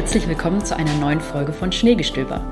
Herzlich 0.00 0.26
willkommen 0.28 0.64
zu 0.64 0.74
einer 0.74 0.94
neuen 0.94 1.20
Folge 1.20 1.52
von 1.52 1.72
Schneegestöber. 1.72 2.42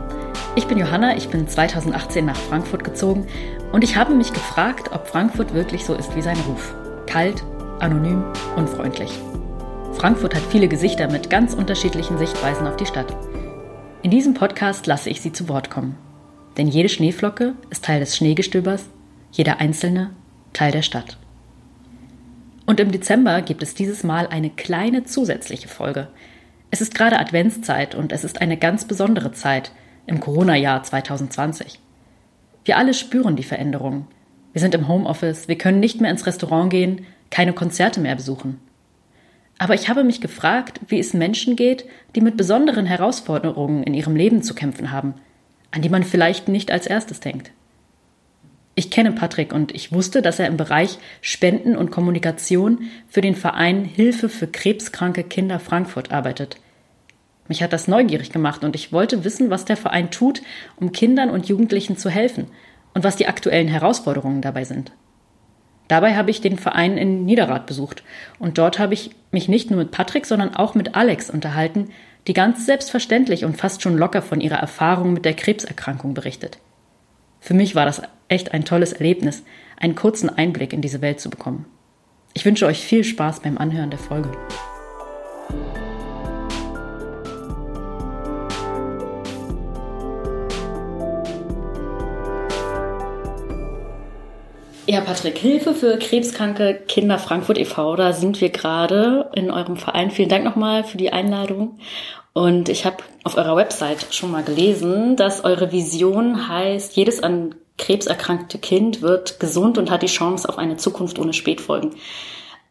Ich 0.55 0.67
bin 0.67 0.77
Johanna, 0.77 1.17
ich 1.17 1.31
bin 1.31 1.49
2018 1.49 2.27
nach 2.27 2.37
Frankfurt 2.37 2.85
gezogen 2.85 3.27
und 3.73 3.83
ich 3.83 3.97
habe 3.97 4.15
mich 4.15 4.35
gefragt, 4.35 4.93
ob 4.93 5.09
Frankfurt 5.09 5.55
wirklich 5.55 5.87
so 5.87 5.95
ist 5.95 6.15
wie 6.15 6.21
sein 6.21 6.37
Ruf. 6.47 6.75
Kalt, 7.07 7.43
anonym, 7.79 8.23
unfreundlich. 8.55 9.11
Frankfurt 9.95 10.35
hat 10.35 10.43
viele 10.51 10.69
Gesichter 10.69 11.11
mit 11.11 11.31
ganz 11.31 11.55
unterschiedlichen 11.55 12.19
Sichtweisen 12.19 12.67
auf 12.67 12.77
die 12.77 12.85
Stadt. 12.85 13.17
In 14.03 14.11
diesem 14.11 14.35
Podcast 14.35 14.87
lasse 14.87 15.09
ich 15.09 15.23
sie 15.23 15.33
zu 15.33 15.49
Wort 15.49 15.71
kommen. 15.71 15.97
Denn 16.59 16.69
jede 16.69 16.91
Schneeflocke 16.91 17.55
ist 17.71 17.83
Teil 17.83 18.01
des 18.01 18.15
Schneegestöbers, 18.15 18.91
jeder 19.33 19.59
einzelne 19.59 20.11
Teil 20.53 20.71
der 20.71 20.83
Stadt. 20.83 21.17
Und 22.67 22.79
im 22.79 22.93
Dezember 22.93 23.41
gibt 23.41 23.63
es 23.63 23.73
dieses 23.73 24.05
Mal 24.05 24.27
eine 24.27 24.51
kleine 24.51 25.05
zusätzliche 25.05 25.69
Folge. 25.69 26.09
Es 26.71 26.81
ist 26.81 26.95
gerade 26.95 27.19
Adventszeit 27.19 27.95
und 27.95 28.13
es 28.13 28.25
ist 28.25 28.41
eine 28.41 28.57
ganz 28.57 28.85
besondere 28.85 29.33
Zeit 29.33 29.73
im 30.07 30.21
Corona-Jahr 30.21 30.83
2020. 30.83 31.81
Wir 32.65 32.77
alle 32.77 32.93
spüren 32.93 33.37
die 33.37 33.43
Veränderungen. 33.43 34.07
Wir 34.53 34.61
sind 34.61 34.75
im 34.75 34.89
Homeoffice, 34.89 35.49
wir 35.49 35.57
können 35.57 35.81
nicht 35.81 36.01
mehr 36.01 36.11
ins 36.11 36.27
Restaurant 36.27 36.71
gehen, 36.71 37.07
keine 37.31 37.53
Konzerte 37.53 38.01
mehr 38.01 38.17
besuchen. 38.17 38.61
Aber 39.59 39.75
ich 39.75 39.89
habe 39.89 40.05
mich 40.05 40.21
gefragt, 40.21 40.81
wie 40.89 40.99
es 40.99 41.15
Menschen 41.15 41.57
geht, 41.57 41.85
die 42.15 42.21
mit 42.21 42.37
besonderen 42.37 42.87
Herausforderungen 42.87 43.83
in 43.83 43.95
ihrem 43.95 44.15
Leben 44.15 44.43
zu 44.43 44.55
kämpfen 44.55 44.93
haben, 44.93 45.15
an 45.71 45.83
die 45.83 45.89
man 45.89 46.05
vielleicht 46.05 46.49
nicht 46.49 46.71
als 46.71 46.87
erstes 46.87 47.21
denkt. 47.21 47.51
Ich 48.79 48.93
kenne 48.93 49.11
Patrick 49.11 49.53
und 49.53 49.75
ich 49.75 49.91
wusste, 49.91 50.23
dass 50.23 50.39
er 50.39 50.47
im 50.47 50.57
Bereich 50.57 50.99
Spenden 51.21 51.77
und 51.77 51.91
Kommunikation 51.91 52.89
für 53.09 53.21
den 53.21 53.35
Verein 53.35 53.85
Hilfe 53.85 54.29
für 54.29 54.47
krebskranke 54.47 55.25
Kinder 55.25 55.59
Frankfurt 55.59 56.13
arbeitet. 56.13 56.61
Mich 57.49 57.61
hat 57.61 57.73
das 57.73 57.89
neugierig 57.89 58.31
gemacht 58.31 58.63
und 58.63 58.77
ich 58.77 58.93
wollte 58.93 59.25
wissen, 59.25 59.51
was 59.51 59.65
der 59.65 59.77
Verein 59.77 60.13
tut, 60.13 60.43
um 60.77 60.93
Kindern 60.93 61.29
und 61.29 61.49
Jugendlichen 61.49 61.97
zu 61.97 62.09
helfen 62.09 62.47
und 62.95 63.03
was 63.03 63.17
die 63.17 63.27
aktuellen 63.27 63.67
Herausforderungen 63.67 64.43
dabei 64.43 64.63
sind. 64.63 64.93
Dabei 65.89 66.15
habe 66.15 66.31
ich 66.31 66.41
den 66.41 66.57
Verein 66.57 66.99
in 66.99 67.25
Niederrad 67.25 67.67
besucht 67.67 68.05
und 68.39 68.59
dort 68.59 68.79
habe 68.79 68.95
ich 68.95 69.11
mich 69.33 69.49
nicht 69.49 69.73
nur 69.73 69.81
mit 69.81 69.91
Patrick, 69.91 70.25
sondern 70.25 70.55
auch 70.55 70.77
mit 70.77 70.95
Alex 70.95 71.31
unterhalten, 71.31 71.91
die 72.29 72.33
ganz 72.33 72.65
selbstverständlich 72.65 73.45
und 73.45 73.57
fast 73.57 73.83
schon 73.83 73.99
locker 73.99 74.23
von 74.23 74.41
ihrer 74.41 74.59
Erfahrung 74.59 75.13
mit 75.15 75.25
der 75.25 75.35
Krebserkrankung 75.35 76.15
berichtet. 76.15 76.59
Für 77.41 77.55
mich 77.55 77.75
war 77.75 77.85
das 77.85 78.03
echt 78.29 78.53
ein 78.53 78.65
tolles 78.65 78.93
Erlebnis, 78.93 79.43
einen 79.77 79.95
kurzen 79.95 80.31
Einblick 80.31 80.73
in 80.73 80.81
diese 80.81 81.01
Welt 81.01 81.21
zu 81.21 81.31
bekommen. 81.31 81.67
Ich 82.35 82.45
wünsche 82.45 82.67
euch 82.67 82.81
viel 82.81 83.05
Spaß 83.05 83.41
beim 83.41 83.59
Anhören 83.59 83.91
der 83.91 83.99
Folge. 83.99 84.31
Ja, 94.87 95.03
Patrick, 95.03 95.37
Hilfe 95.37 95.75
für 95.75 95.99
krebskranke 95.99 96.81
Kinder 96.89 97.19
Frankfurt 97.19 97.59
e.V., 97.59 97.97
da 97.97 98.15
sind 98.15 98.41
wir 98.41 98.49
gerade 98.49 99.31
in 99.35 99.51
eurem 99.51 99.77
Verein. 99.77 100.11
Vielen 100.11 100.31
Dank 100.31 100.45
nochmal 100.45 100.83
für 100.83 100.97
die 100.97 101.13
Einladung. 101.13 101.79
Und 102.33 102.71
ich 102.71 102.87
habe 102.87 102.97
auf 103.23 103.37
eurer 103.37 103.55
Website 103.55 104.15
schon 104.15 104.31
mal 104.31 104.43
gelesen, 104.43 105.17
dass 105.17 105.45
eure 105.45 105.73
Vision 105.73 106.49
heißt, 106.49 106.97
jedes 106.97 107.23
an 107.23 107.55
Krebs 107.79 108.07
erkrankte 108.07 108.59
Kind 108.59 109.01
wird 109.03 109.41
gesund 109.41 109.79
und 109.79 109.91
hat 109.91 110.03
die 110.03 110.07
Chance 110.07 110.49
auf 110.49 110.59
eine 110.59 110.77
Zukunft 110.77 111.19
ohne 111.19 111.33
Spätfolgen. 111.33 111.93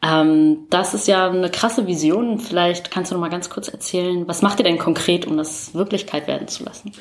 Ähm, 0.03 0.68
das 0.69 0.94
ist 0.94 1.07
ja 1.07 1.29
eine 1.29 1.50
krasse 1.50 1.88
Vision. 1.88 2.40
Vielleicht 2.40 2.91
kannst 2.91 3.12
du 3.12 3.16
noch 3.16 3.22
mal 3.22 3.29
ganz 3.29 3.50
kurz 3.50 3.68
erzählen, 3.68 4.28
was 4.28 4.41
macht 4.41 4.59
ihr 4.59 4.66
denn 4.66 4.78
konkret, 4.78 5.25
um 5.25 5.38
das 5.38 5.73
Wirklichkeit 5.73 6.28
werden 6.28 6.47
zu 6.47 6.63
lassen? 6.63 6.91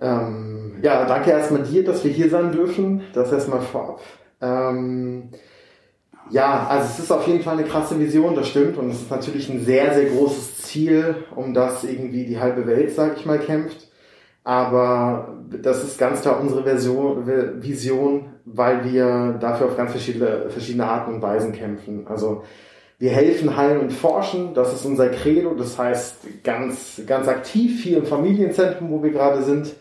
Ähm, 0.00 0.74
ja, 0.82 1.06
danke 1.06 1.30
erstmal 1.30 1.62
dir, 1.62 1.84
dass 1.84 2.04
wir 2.04 2.10
hier 2.10 2.28
sein 2.28 2.52
dürfen. 2.52 3.02
Das 3.14 3.32
erstmal 3.32 3.60
vorab. 3.60 4.00
Ähm, 4.40 5.30
ja, 6.30 6.66
also 6.66 6.88
es 6.92 6.98
ist 6.98 7.12
auf 7.12 7.26
jeden 7.26 7.42
Fall 7.42 7.58
eine 7.58 7.66
krasse 7.66 7.98
Vision, 7.98 8.34
das 8.34 8.48
stimmt. 8.48 8.76
Und 8.76 8.90
es 8.90 9.02
ist 9.02 9.10
natürlich 9.10 9.48
ein 9.48 9.64
sehr, 9.64 9.94
sehr 9.94 10.06
großes 10.06 10.58
Ziel, 10.58 11.24
um 11.34 11.54
das 11.54 11.84
irgendwie 11.84 12.26
die 12.26 12.40
halbe 12.40 12.66
Welt, 12.66 12.94
sag 12.94 13.16
ich 13.16 13.24
mal, 13.24 13.38
kämpft. 13.38 13.88
Aber 14.44 15.36
das 15.62 15.84
ist 15.84 15.98
ganz 15.98 16.22
klar 16.22 16.40
unsere 16.40 16.64
Version, 16.64 17.26
Vision, 17.62 18.30
weil 18.44 18.84
wir 18.84 19.36
dafür 19.40 19.66
auf 19.66 19.76
ganz 19.76 19.92
verschiedene, 19.92 20.50
verschiedene 20.50 20.84
Arten 20.86 21.14
und 21.14 21.22
Weisen 21.22 21.52
kämpfen. 21.52 22.06
Also 22.08 22.42
wir 22.98 23.10
helfen, 23.10 23.56
heilen 23.56 23.80
und 23.80 23.92
forschen. 23.92 24.54
Das 24.54 24.72
ist 24.72 24.84
unser 24.84 25.08
Credo. 25.08 25.54
Das 25.54 25.78
heißt, 25.78 26.42
ganz, 26.42 27.02
ganz 27.06 27.28
aktiv 27.28 27.82
hier 27.82 27.98
im 27.98 28.06
Familienzentrum, 28.06 28.90
wo 28.90 29.02
wir 29.02 29.10
gerade 29.10 29.42
sind, 29.42 29.74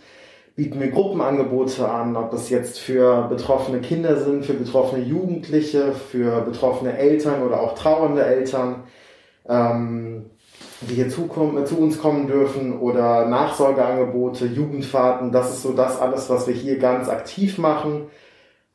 bieten 0.56 0.80
wir 0.80 0.92
Gruppenangebote 0.92 1.88
an, 1.90 2.16
ob 2.16 2.32
das 2.32 2.50
jetzt 2.50 2.78
für 2.78 3.28
betroffene 3.30 3.80
Kinder 3.80 4.18
sind, 4.18 4.46
für 4.46 4.54
betroffene 4.54 5.04
Jugendliche, 5.04 5.94
für 5.94 6.42
betroffene 6.42 6.98
Eltern 6.98 7.42
oder 7.42 7.62
auch 7.62 7.74
trauernde 7.74 8.24
Eltern. 8.24 8.84
Ähm, 9.48 10.26
die 10.82 10.96
hier 10.96 11.10
zukommen, 11.10 11.66
zu 11.66 11.78
uns 11.78 12.00
kommen 12.00 12.28
dürfen 12.28 12.80
oder 12.80 13.28
Nachsorgeangebote, 13.28 14.46
Jugendfahrten, 14.48 15.32
das 15.32 15.52
ist 15.52 15.62
so 15.62 15.74
das 15.74 16.00
alles, 16.00 16.30
was 16.30 16.48
wir 16.48 16.54
hier 16.54 16.80
ganz 16.80 17.08
aktiv 17.08 17.58
machen. 17.58 18.08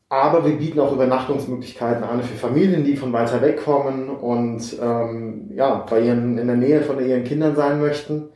Aber 0.08 0.44
wir 0.44 0.56
bieten 0.56 0.78
auch 0.78 0.92
Übernachtungsmöglichkeiten 0.92 2.04
an 2.04 2.22
für 2.22 2.36
Familien, 2.36 2.84
die 2.84 2.96
von 2.96 3.12
weiter 3.12 3.42
weg 3.42 3.64
kommen 3.64 4.08
und 4.08 4.78
ähm, 4.80 5.50
ja, 5.52 5.84
bei 5.90 6.00
ihren, 6.00 6.38
in 6.38 6.46
der 6.46 6.56
Nähe 6.56 6.82
von 6.82 7.04
ihren 7.04 7.24
Kindern 7.24 7.56
sein 7.56 7.80
möchten. 7.80 8.28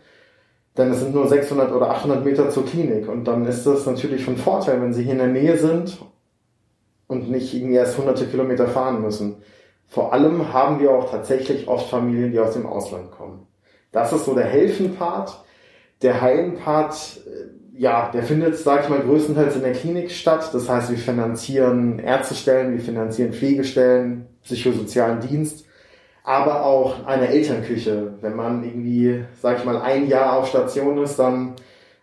Denn 0.76 0.90
es 0.90 1.00
sind 1.00 1.14
nur 1.14 1.28
600 1.28 1.72
oder 1.72 1.90
800 1.90 2.24
Meter 2.24 2.50
zur 2.50 2.66
Klinik 2.66 3.08
und 3.08 3.24
dann 3.24 3.46
ist 3.46 3.66
das 3.66 3.86
natürlich 3.86 4.24
von 4.24 4.36
Vorteil, 4.36 4.80
wenn 4.82 4.92
sie 4.92 5.04
hier 5.04 5.12
in 5.12 5.18
der 5.18 5.28
Nähe 5.28 5.56
sind 5.58 5.98
und 7.06 7.30
nicht 7.30 7.54
irgendwie 7.54 7.74
erst 7.74 7.98
hunderte 7.98 8.26
Kilometer 8.26 8.66
fahren 8.66 9.02
müssen. 9.02 9.42
Vor 9.86 10.12
allem 10.12 10.52
haben 10.52 10.80
wir 10.80 10.92
auch 10.92 11.10
tatsächlich 11.10 11.68
oft 11.68 11.88
Familien, 11.90 12.32
die 12.32 12.38
aus 12.38 12.54
dem 12.54 12.66
Ausland 12.66 13.10
kommen. 13.10 13.46
Das 13.92 14.12
ist 14.12 14.24
so 14.24 14.34
der 14.34 14.46
Helfen-Part. 14.46 15.44
Der 16.02 16.20
Heilen-Part, 16.20 17.20
äh, 17.26 17.78
ja, 17.80 18.10
der 18.12 18.22
findet, 18.22 18.56
sag 18.58 18.84
ich 18.84 18.88
mal, 18.88 19.00
größtenteils 19.00 19.56
in 19.56 19.62
der 19.62 19.72
Klinik 19.72 20.10
statt. 20.10 20.50
Das 20.52 20.68
heißt, 20.68 20.90
wir 20.90 20.98
finanzieren 20.98 21.98
Ärztestellen, 21.98 22.72
wir 22.72 22.80
finanzieren 22.80 23.32
Pflegestellen, 23.32 24.26
psychosozialen 24.42 25.20
Dienst, 25.20 25.64
aber 26.24 26.64
auch 26.64 27.06
eine 27.06 27.28
Elternküche. 27.28 28.14
Wenn 28.20 28.36
man 28.36 28.64
irgendwie, 28.64 29.24
sag 29.40 29.58
ich 29.58 29.64
mal, 29.64 29.80
ein 29.80 30.08
Jahr 30.08 30.36
auf 30.36 30.48
Station 30.48 31.02
ist, 31.02 31.18
dann 31.18 31.54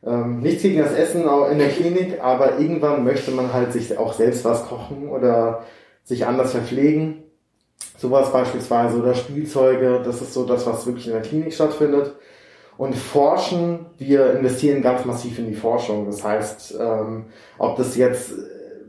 ähm, 0.05 0.39
nichts 0.39 0.63
gegen 0.63 0.79
das 0.79 0.93
Essen 0.93 1.25
in 1.51 1.59
der 1.59 1.69
Klinik, 1.69 2.21
aber 2.21 2.59
irgendwann 2.59 3.03
möchte 3.03 3.31
man 3.31 3.53
halt 3.53 3.73
sich 3.73 3.97
auch 3.97 4.13
selbst 4.13 4.45
was 4.45 4.67
kochen 4.67 5.09
oder 5.09 5.63
sich 6.03 6.25
anders 6.25 6.51
verpflegen. 6.51 7.23
Sowas 7.97 8.31
beispielsweise 8.31 8.99
oder 8.99 9.15
Spielzeuge, 9.15 10.01
das 10.03 10.21
ist 10.21 10.33
so 10.33 10.45
das, 10.45 10.67
was 10.67 10.85
wirklich 10.85 11.07
in 11.07 11.13
der 11.13 11.21
Klinik 11.21 11.53
stattfindet. 11.53 12.15
Und 12.77 12.95
forschen, 12.95 13.87
wir 13.97 14.33
investieren 14.33 14.83
ganz 14.83 15.03
massiv 15.03 15.39
in 15.39 15.47
die 15.47 15.55
Forschung. 15.55 16.05
Das 16.05 16.23
heißt, 16.23 16.77
ähm, 16.79 17.25
ob 17.57 17.75
das 17.75 17.97
jetzt 17.97 18.33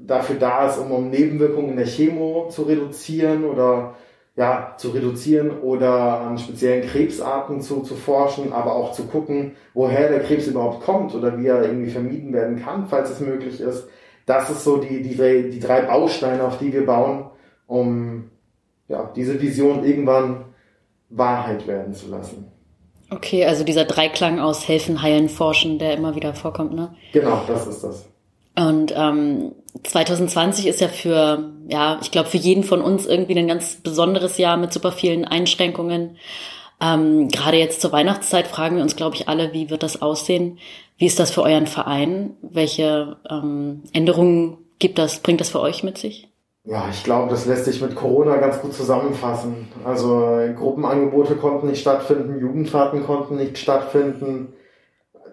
dafür 0.06 0.36
da 0.36 0.68
ist, 0.68 0.78
um, 0.78 0.90
um 0.92 1.10
Nebenwirkungen 1.10 1.70
in 1.70 1.76
der 1.76 1.86
Chemo 1.86 2.48
zu 2.50 2.62
reduzieren 2.62 3.44
oder 3.44 3.94
ja, 4.36 4.74
zu 4.76 4.90
reduzieren 4.90 5.50
oder 5.62 6.20
an 6.20 6.38
speziellen 6.38 6.88
Krebsarten 6.88 7.60
zu, 7.60 7.80
zu 7.80 7.96
forschen, 7.96 8.52
aber 8.52 8.76
auch 8.76 8.92
zu 8.92 9.06
gucken, 9.06 9.56
woher 9.74 10.08
der 10.08 10.20
Krebs 10.20 10.46
überhaupt 10.46 10.84
kommt 10.84 11.12
oder 11.14 11.36
wie 11.38 11.48
er 11.48 11.64
irgendwie 11.64 11.90
vermieden 11.90 12.32
werden 12.32 12.62
kann, 12.62 12.86
falls 12.86 13.10
es 13.10 13.18
möglich 13.18 13.60
ist. 13.60 13.88
Das 14.26 14.48
ist 14.48 14.62
so 14.62 14.76
die, 14.76 15.02
die, 15.02 15.50
die 15.50 15.58
drei 15.58 15.80
Bausteine, 15.80 16.44
auf 16.44 16.58
die 16.58 16.72
wir 16.72 16.86
bauen, 16.86 17.24
um 17.66 18.30
ja, 18.88 19.12
diese 19.14 19.40
Vision 19.40 19.84
irgendwann 19.84 20.46
Wahrheit 21.10 21.66
werden 21.66 21.94
zu 21.94 22.08
lassen. 22.08 22.46
Okay, 23.10 23.46
also 23.46 23.64
dieser 23.64 23.84
Dreiklang 23.84 24.38
aus 24.38 24.68
Helfen, 24.68 25.00
Heilen, 25.00 25.28
Forschen, 25.28 25.78
der 25.78 25.94
immer 25.94 26.14
wieder 26.14 26.34
vorkommt, 26.34 26.74
ne? 26.74 26.94
Genau, 27.12 27.42
das 27.46 27.66
ist 27.66 27.82
das. 27.82 28.08
Und 28.54 28.92
ähm, 28.94 29.52
2020 29.84 30.66
ist 30.66 30.80
ja 30.80 30.88
für, 30.88 31.52
ja, 31.68 31.98
ich 32.02 32.10
glaube, 32.10 32.28
für 32.28 32.36
jeden 32.36 32.64
von 32.64 32.82
uns 32.82 33.06
irgendwie 33.06 33.38
ein 33.38 33.48
ganz 33.48 33.76
besonderes 33.76 34.36
Jahr 34.36 34.56
mit 34.56 34.72
super 34.72 34.92
vielen 34.92 35.24
Einschränkungen. 35.24 36.16
Ähm, 36.80 37.28
Gerade 37.28 37.56
jetzt 37.56 37.80
zur 37.80 37.92
Weihnachtszeit 37.92 38.48
fragen 38.48 38.76
wir 38.76 38.82
uns, 38.82 38.96
glaube 38.96 39.16
ich, 39.16 39.28
alle, 39.28 39.52
wie 39.52 39.70
wird 39.70 39.82
das 39.82 40.02
aussehen? 40.02 40.58
Wie 40.98 41.06
ist 41.06 41.18
das 41.18 41.30
für 41.30 41.42
euren 41.42 41.66
Verein? 41.66 42.36
Welche 42.42 43.16
ähm, 43.30 43.84
Änderungen 43.92 44.58
gibt 44.78 44.98
das, 44.98 45.20
bringt 45.20 45.40
das 45.40 45.50
für 45.50 45.60
euch 45.60 45.82
mit 45.82 45.96
sich? 45.96 46.28
Ja, 46.68 46.86
ich 46.90 47.02
glaube, 47.02 47.30
das 47.30 47.46
lässt 47.46 47.64
sich 47.64 47.80
mit 47.80 47.96
Corona 47.96 48.36
ganz 48.36 48.60
gut 48.60 48.74
zusammenfassen. 48.74 49.68
Also 49.84 50.38
Gruppenangebote 50.54 51.36
konnten 51.36 51.68
nicht 51.68 51.80
stattfinden, 51.80 52.38
Jugendfahrten 52.38 53.06
konnten 53.06 53.36
nicht 53.36 53.56
stattfinden. 53.56 54.52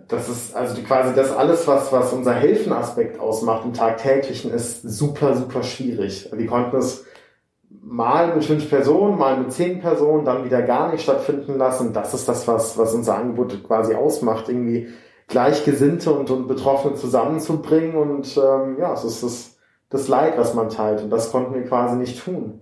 Das 0.07 0.29
ist 0.29 0.55
also 0.55 0.81
quasi 0.83 1.13
das 1.13 1.35
alles, 1.35 1.67
was, 1.67 1.91
was 1.91 2.13
unser 2.13 2.33
Helfenaspekt 2.33 3.19
ausmacht 3.19 3.65
im 3.65 3.73
Tagtäglichen, 3.73 4.49
ist 4.49 4.83
super, 4.83 5.35
super 5.35 5.61
schwierig. 5.63 6.29
Wir 6.31 6.47
konnten 6.47 6.77
es 6.77 7.03
mal 7.69 8.33
mit 8.33 8.45
fünf 8.45 8.69
Personen, 8.69 9.17
mal 9.17 9.37
mit 9.37 9.51
zehn 9.51 9.81
Personen, 9.81 10.23
dann 10.23 10.45
wieder 10.45 10.61
gar 10.61 10.89
nicht 10.89 11.03
stattfinden 11.03 11.57
lassen. 11.57 11.91
Das 11.91 12.13
ist 12.13 12.29
das, 12.29 12.47
was, 12.47 12.77
was 12.77 12.93
unser 12.93 13.17
Angebot 13.17 13.61
quasi 13.65 13.93
ausmacht, 13.93 14.47
irgendwie 14.47 14.87
Gleichgesinnte 15.27 16.13
und, 16.13 16.29
und 16.29 16.47
Betroffene 16.47 16.95
zusammenzubringen. 16.95 17.95
Und 17.97 18.37
ähm, 18.37 18.77
ja, 18.79 18.93
es 18.93 19.03
ist 19.03 19.21
das, 19.21 19.54
das 19.95 20.07
Leid, 20.07 20.37
was 20.37 20.53
man 20.53 20.69
teilt. 20.69 21.01
Und 21.01 21.09
das 21.09 21.31
konnten 21.31 21.53
wir 21.53 21.63
quasi 21.63 21.95
nicht 21.95 22.23
tun. 22.23 22.61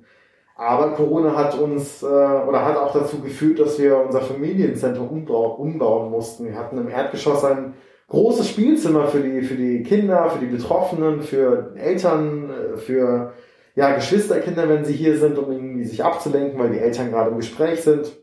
Aber 0.56 0.94
Corona 0.94 1.36
hat 1.36 1.58
uns 1.58 2.04
äh, 2.04 2.06
oder 2.06 2.64
hat 2.64 2.78
auch 2.78 2.94
dazu 2.94 3.20
geführt, 3.20 3.60
dass 3.60 3.80
wir 3.80 3.98
unser 3.98 4.22
Familienzentrum 4.22 5.10
umbau 5.10 5.56
umbauen 5.56 6.12
mussten. 6.12 6.46
Wir 6.46 6.58
hatten 6.58 6.78
im 6.78 6.90
Erdgeschoss 6.90 7.44
ein 7.44 7.74
großes 8.08 8.50
Spielzimmer 8.50 9.08
für 9.08 9.20
die, 9.20 9.42
für 9.42 9.56
die 9.56 9.82
Kinder, 9.84 10.30
für 10.30 10.40
die 10.40 10.52
Betroffenen, 10.52 11.22
für 11.22 11.74
Eltern, 11.76 12.52
äh, 12.52 12.78
für 12.78 13.34
ja, 13.76 13.96
Geschwisterkinder, 13.96 14.70
wenn 14.70 14.86
sie 14.86 14.94
hier 14.94 15.18
sind, 15.18 15.38
um 15.40 15.52
irgendwie 15.52 15.86
sich 15.86 16.04
abzulenken, 16.04 16.60
weil 16.60 16.70
die 16.70 16.80
Eltern 16.80 17.10
gerade 17.10 17.32
im 17.32 17.38
Gespräch 17.38 17.82
sind. 17.82 18.14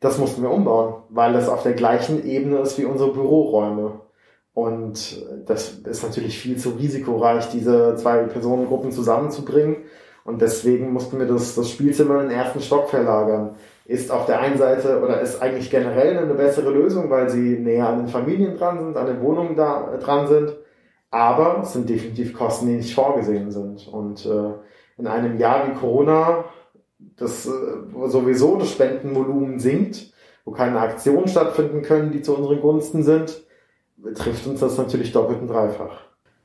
Das 0.00 0.16
mussten 0.16 0.42
wir 0.42 0.50
umbauen, 0.50 1.02
weil 1.10 1.34
das 1.34 1.50
auf 1.50 1.62
der 1.62 1.74
gleichen 1.74 2.24
Ebene 2.24 2.58
ist 2.60 2.78
wie 2.78 2.86
unsere 2.86 3.12
Büroräume. 3.12 4.00
Und 4.52 5.24
das 5.46 5.78
ist 5.78 6.02
natürlich 6.02 6.38
viel 6.38 6.56
zu 6.56 6.70
risikoreich, 6.70 7.50
diese 7.50 7.94
zwei 7.96 8.24
Personengruppen 8.24 8.90
zusammenzubringen. 8.90 9.76
Und 10.24 10.42
deswegen 10.42 10.92
mussten 10.92 11.18
wir 11.18 11.26
das, 11.26 11.54
das 11.54 11.70
Spielzimmer 11.70 12.20
in 12.20 12.28
den 12.28 12.38
ersten 12.38 12.60
Stock 12.60 12.88
verlagern. 12.90 13.56
Ist 13.86 14.10
auf 14.10 14.26
der 14.26 14.40
einen 14.40 14.58
Seite 14.58 15.02
oder 15.02 15.20
ist 15.20 15.40
eigentlich 15.40 15.70
generell 15.70 16.18
eine 16.18 16.34
bessere 16.34 16.70
Lösung, 16.70 17.10
weil 17.10 17.30
sie 17.30 17.58
näher 17.58 17.88
an 17.88 17.98
den 17.98 18.08
Familien 18.08 18.56
dran 18.56 18.78
sind, 18.78 18.96
an 18.96 19.06
den 19.06 19.20
Wohnungen 19.22 19.56
da 19.56 19.96
dran 19.98 20.26
sind. 20.26 20.56
Aber 21.10 21.60
es 21.62 21.72
sind 21.72 21.88
definitiv 21.88 22.34
Kosten, 22.34 22.66
die 22.66 22.76
nicht 22.76 22.94
vorgesehen 22.94 23.50
sind. 23.50 23.88
Und 23.88 24.26
äh, 24.26 24.52
in 24.98 25.06
einem 25.06 25.38
Jahr 25.38 25.66
wie 25.66 25.74
Corona, 25.74 26.44
das 27.16 27.46
äh, 27.46 27.50
sowieso 28.06 28.56
das 28.56 28.70
Spendenvolumen 28.70 29.58
sinkt, 29.58 30.12
wo 30.44 30.52
keine 30.52 30.78
Aktionen 30.78 31.26
stattfinden 31.26 31.82
können, 31.82 32.12
die 32.12 32.22
zu 32.22 32.36
unseren 32.36 32.60
Gunsten 32.60 33.02
sind, 33.02 33.42
trifft 34.14 34.46
uns 34.46 34.60
das 34.60 34.76
natürlich 34.78 35.12
doppelt 35.12 35.40
und 35.40 35.48
dreifach. 35.48 36.02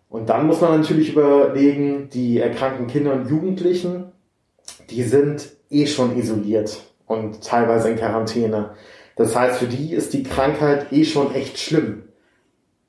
Und 0.09 0.29
dann 0.29 0.47
muss 0.47 0.61
man 0.61 0.79
natürlich 0.79 1.11
überlegen, 1.11 2.09
die 2.13 2.39
erkrankten 2.39 2.87
Kinder 2.87 3.13
und 3.13 3.29
Jugendlichen, 3.29 4.11
die 4.89 5.03
sind 5.03 5.49
eh 5.69 5.87
schon 5.87 6.17
isoliert 6.17 6.81
und 7.07 7.43
teilweise 7.43 7.89
in 7.89 7.97
Quarantäne. 7.97 8.71
Das 9.15 9.35
heißt, 9.35 9.59
für 9.59 9.67
die 9.67 9.93
ist 9.93 10.13
die 10.13 10.23
Krankheit 10.23 10.91
eh 10.91 11.05
schon 11.05 11.33
echt 11.33 11.57
schlimm. 11.57 12.03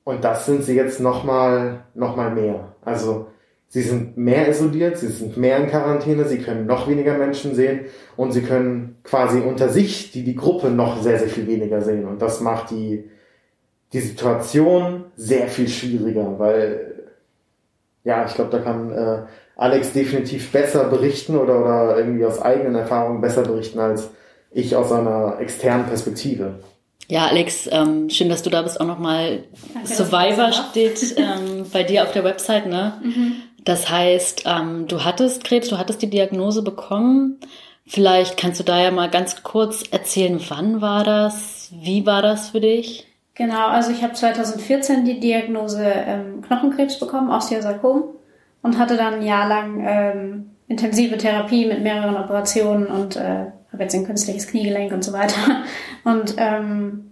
Und 0.05 0.25
das 0.25 0.47
sind 0.47 0.63
sie 0.63 0.75
jetzt 0.75 1.01
nochmal 1.01 1.85
noch 1.95 2.17
mal 2.17 2.33
mehr. 2.33 2.77
Also 2.83 3.27
sie 3.69 3.83
sind 3.83 4.17
mehr 4.17 4.49
isoliert, 4.49 4.99
sie 4.99 5.09
sind 5.09 5.37
mehr 5.37 5.59
in 5.59 5.67
Quarantäne, 5.67 6.25
sie 6.27 6.39
können 6.39 6.67
noch 6.67 6.89
weniger 6.89 7.19
Menschen 7.19 7.55
sehen 7.55 7.87
und 8.17 8.33
sie 8.33 8.43
können 8.43 8.99
quasi 9.03 9.41
unter 9.41 9.69
sich 9.69 10.13
die, 10.13 10.23
die 10.23 10.37
Gruppe 10.37 10.71
noch 10.71 11.03
sehr, 11.03 11.19
sehr 11.19 11.29
viel 11.29 11.47
weniger 11.47 11.81
sehen. 11.81 12.07
Und 12.07 12.23
das 12.23 12.41
macht 12.41 12.71
die, 12.71 13.11
die 13.93 14.01
Situation 14.01 15.05
sehr 15.17 15.49
viel 15.49 15.69
schwieriger, 15.69 16.39
weil 16.39 16.97
ja, 18.05 18.25
ich 18.25 18.35
glaube, 18.35 18.51
da 18.51 18.59
kann 18.59 18.93
äh, 18.93 19.23
Alex 19.57 19.93
definitiv 19.93 20.53
besser 20.53 20.85
berichten 20.85 21.37
oder, 21.37 21.61
oder 21.61 21.99
irgendwie 21.99 22.25
aus 22.25 22.41
eigenen 22.41 22.77
Erfahrungen 22.77 23.21
besser 23.21 23.43
berichten 23.43 23.81
als 23.81 24.11
ich 24.53 24.77
aus 24.77 24.93
einer 24.93 25.39
externen 25.41 25.87
Perspektive. 25.87 26.61
Ja, 27.09 27.27
Alex, 27.27 27.69
ähm, 27.71 28.11
schön, 28.11 28.29
dass 28.29 28.43
du 28.43 28.51
da 28.51 28.63
bist. 28.63 28.81
Auch 28.81 28.87
nochmal 28.87 29.45
Survivor 29.85 30.53
steht 30.53 31.15
ähm, 31.17 31.67
bei 31.73 31.83
dir 31.83 32.03
auf 32.03 32.13
der 32.13 32.25
Website, 32.25 32.67
ne? 32.67 33.01
Mhm. 33.03 33.37
Das 33.65 33.91
heißt, 33.91 34.45
ähm, 34.47 34.87
du 34.87 35.05
hattest 35.05 35.45
Krebs, 35.45 35.69
du 35.69 35.79
hattest 35.79 36.01
die 36.03 36.11
Diagnose 36.11 36.63
bekommen. 36.63 37.39
Vielleicht 37.87 38.37
kannst 38.37 38.61
du 38.61 38.65
da 38.65 38.81
ja 38.81 38.91
mal 38.91 39.11
ganz 39.11 39.43
kurz 39.43 39.85
erzählen, 39.91 40.41
wann 40.49 40.81
war 40.81 41.05
das? 41.05 41.71
Wie 41.73 42.07
war 42.07 42.23
das 42.23 42.51
für 42.51 42.61
dich? 42.61 43.06
Genau, 43.37 43.69
also 43.69 43.91
ich 43.91 44.03
habe 44.03 44.15
2014 44.15 45.05
die 45.05 45.21
Diagnose 45.21 45.85
ähm, 45.85 46.41
Knochenkrebs 46.41 46.99
bekommen, 46.99 47.31
Osteosarkom, 47.31 48.05
und 48.63 48.79
hatte 48.79 48.97
dann 48.97 49.15
ein 49.15 49.23
Jahr 49.23 49.47
lang 49.47 49.85
ähm, 49.87 50.51
intensive 50.69 51.19
Therapie 51.19 51.67
mit 51.67 51.83
mehreren 51.83 52.17
Operationen 52.17 52.87
und 52.87 53.17
äh, 53.17 53.21
habe 53.73 53.83
jetzt 53.83 53.95
ein 53.95 54.07
künstliches 54.07 54.47
Kniegelenk 54.47 54.91
und 54.93 55.05
so 55.05 55.13
weiter. 55.13 55.37
Und 56.05 56.37
ähm, 56.39 57.11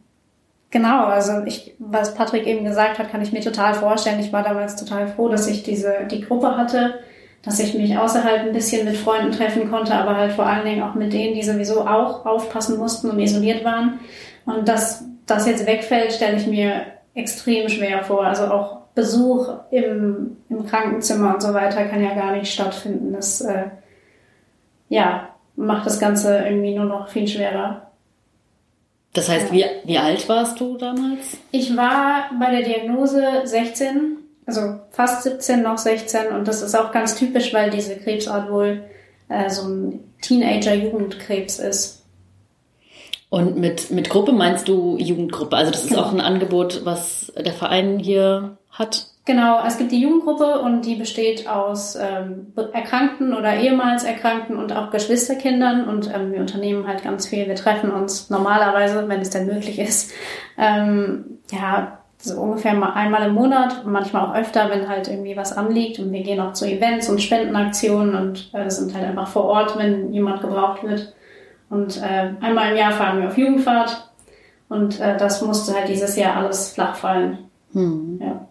genau, 0.70 1.06
also 1.06 1.42
ich, 1.44 1.74
was 1.80 2.14
Patrick 2.14 2.46
eben 2.46 2.64
gesagt 2.64 3.00
hat, 3.00 3.10
kann 3.10 3.22
ich 3.22 3.32
mir 3.32 3.40
total 3.40 3.74
vorstellen. 3.74 4.20
Ich 4.20 4.32
war 4.32 4.44
damals 4.44 4.76
total 4.76 5.08
froh, 5.08 5.28
dass 5.28 5.48
ich 5.48 5.64
diese 5.64 6.06
die 6.08 6.20
Gruppe 6.20 6.56
hatte, 6.56 7.00
dass 7.42 7.58
ich 7.58 7.74
mich 7.74 7.98
außerhalb 7.98 8.42
ein 8.42 8.52
bisschen 8.52 8.84
mit 8.86 8.96
Freunden 8.96 9.32
treffen 9.32 9.68
konnte, 9.68 9.94
aber 9.94 10.16
halt 10.16 10.32
vor 10.32 10.46
allen 10.46 10.64
Dingen 10.64 10.84
auch 10.84 10.94
mit 10.94 11.12
denen, 11.12 11.34
die 11.34 11.42
sowieso 11.42 11.80
auch 11.80 12.24
aufpassen 12.24 12.78
mussten 12.78 13.10
und 13.10 13.18
isoliert 13.18 13.64
waren. 13.64 13.98
Und 14.46 14.68
dass 14.68 15.04
das 15.26 15.46
jetzt 15.46 15.66
wegfällt, 15.66 16.12
stelle 16.12 16.36
ich 16.36 16.46
mir 16.46 16.82
extrem 17.14 17.68
schwer 17.68 18.04
vor. 18.04 18.24
Also 18.24 18.44
auch 18.44 18.78
Besuch 18.94 19.48
im, 19.70 20.36
im 20.48 20.66
Krankenzimmer 20.66 21.34
und 21.34 21.42
so 21.42 21.52
weiter 21.52 21.84
kann 21.86 22.02
ja 22.02 22.14
gar 22.14 22.32
nicht 22.32 22.52
stattfinden. 22.52 23.12
Das 23.12 23.40
äh, 23.40 23.64
ja, 24.88 25.28
macht 25.56 25.86
das 25.86 25.98
Ganze 25.98 26.38
irgendwie 26.38 26.74
nur 26.74 26.84
noch 26.84 27.08
viel 27.08 27.26
schwerer. 27.26 27.90
Das 29.12 29.28
heißt, 29.28 29.52
ja. 29.52 29.66
wie, 29.84 29.88
wie 29.88 29.98
alt 29.98 30.28
warst 30.28 30.60
du 30.60 30.76
damals? 30.76 31.36
Ich 31.50 31.76
war 31.76 32.30
bei 32.38 32.50
der 32.50 32.62
Diagnose 32.62 33.42
16, 33.44 34.18
also 34.46 34.80
fast 34.90 35.22
17, 35.22 35.62
noch 35.62 35.78
16 35.78 36.28
und 36.28 36.48
das 36.48 36.62
ist 36.62 36.74
auch 36.74 36.92
ganz 36.92 37.16
typisch, 37.16 37.54
weil 37.54 37.70
diese 37.70 37.96
Krebsart 37.96 38.50
wohl 38.50 38.84
äh, 39.28 39.48
so 39.50 39.68
ein 39.68 40.00
Teenager-Jugendkrebs 40.20 41.60
ist. 41.60 42.03
Und 43.34 43.56
mit, 43.56 43.90
mit 43.90 44.10
Gruppe 44.10 44.30
meinst 44.30 44.68
du 44.68 44.96
Jugendgruppe? 44.96 45.56
Also 45.56 45.72
das 45.72 45.82
ist 45.82 45.90
genau. 45.90 46.02
auch 46.02 46.12
ein 46.12 46.20
Angebot, 46.20 46.82
was 46.84 47.32
der 47.36 47.52
Verein 47.52 47.98
hier 47.98 48.58
hat? 48.70 49.08
Genau, 49.24 49.58
es 49.66 49.76
gibt 49.76 49.90
die 49.90 50.00
Jugendgruppe 50.00 50.60
und 50.60 50.82
die 50.82 50.94
besteht 50.94 51.48
aus 51.48 51.96
ähm, 51.96 52.52
Erkrankten 52.72 53.34
oder 53.34 53.56
ehemals 53.56 54.04
Erkrankten 54.04 54.56
und 54.56 54.72
auch 54.72 54.92
Geschwisterkindern 54.92 55.88
und 55.88 56.14
ähm, 56.14 56.30
wir 56.30 56.38
unternehmen 56.38 56.86
halt 56.86 57.02
ganz 57.02 57.26
viel. 57.26 57.48
Wir 57.48 57.56
treffen 57.56 57.90
uns 57.90 58.30
normalerweise, 58.30 59.08
wenn 59.08 59.20
es 59.20 59.30
denn 59.30 59.46
möglich 59.46 59.80
ist, 59.80 60.12
ähm, 60.56 61.40
ja, 61.50 61.98
so 62.18 62.40
ungefähr 62.40 62.74
mal 62.74 62.92
einmal 62.92 63.26
im 63.26 63.34
Monat, 63.34 63.84
manchmal 63.84 64.26
auch 64.26 64.36
öfter, 64.36 64.70
wenn 64.70 64.88
halt 64.88 65.08
irgendwie 65.08 65.36
was 65.36 65.52
anliegt 65.52 65.98
und 65.98 66.12
wir 66.12 66.22
gehen 66.22 66.38
auch 66.38 66.52
zu 66.52 66.66
Events 66.66 67.08
und 67.08 67.20
Spendenaktionen 67.20 68.14
und 68.14 68.50
äh, 68.52 68.70
sind 68.70 68.94
halt 68.94 69.06
einfach 69.06 69.26
vor 69.26 69.46
Ort, 69.46 69.76
wenn 69.76 70.12
jemand 70.12 70.40
gebraucht 70.40 70.84
wird. 70.84 71.14
Und 71.70 72.00
äh, 72.02 72.30
einmal 72.40 72.72
im 72.72 72.76
Jahr 72.76 72.92
fahren 72.92 73.20
wir 73.20 73.28
auf 73.28 73.38
Jugendfahrt 73.38 74.10
und 74.68 75.00
äh, 75.00 75.16
das 75.16 75.42
musste 75.42 75.74
halt 75.74 75.88
dieses 75.88 76.16
Jahr 76.16 76.36
alles 76.36 76.70
flach 76.70 76.96
fallen. 76.96 77.38
Hm. 77.72 78.20
Ja 78.22 78.46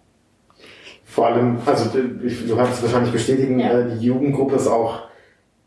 vor 1.13 1.27
allem, 1.27 1.58
also 1.63 1.89
du 1.91 2.55
kannst 2.55 2.74
es 2.74 2.84
wahrscheinlich 2.84 3.13
bestätigen, 3.13 3.60
ja. 3.60 3.79
Äh, 3.79 3.98
die 3.98 4.08
Jugendgruppe 4.08 4.55
ist 4.55 4.67
auch 4.67 5.01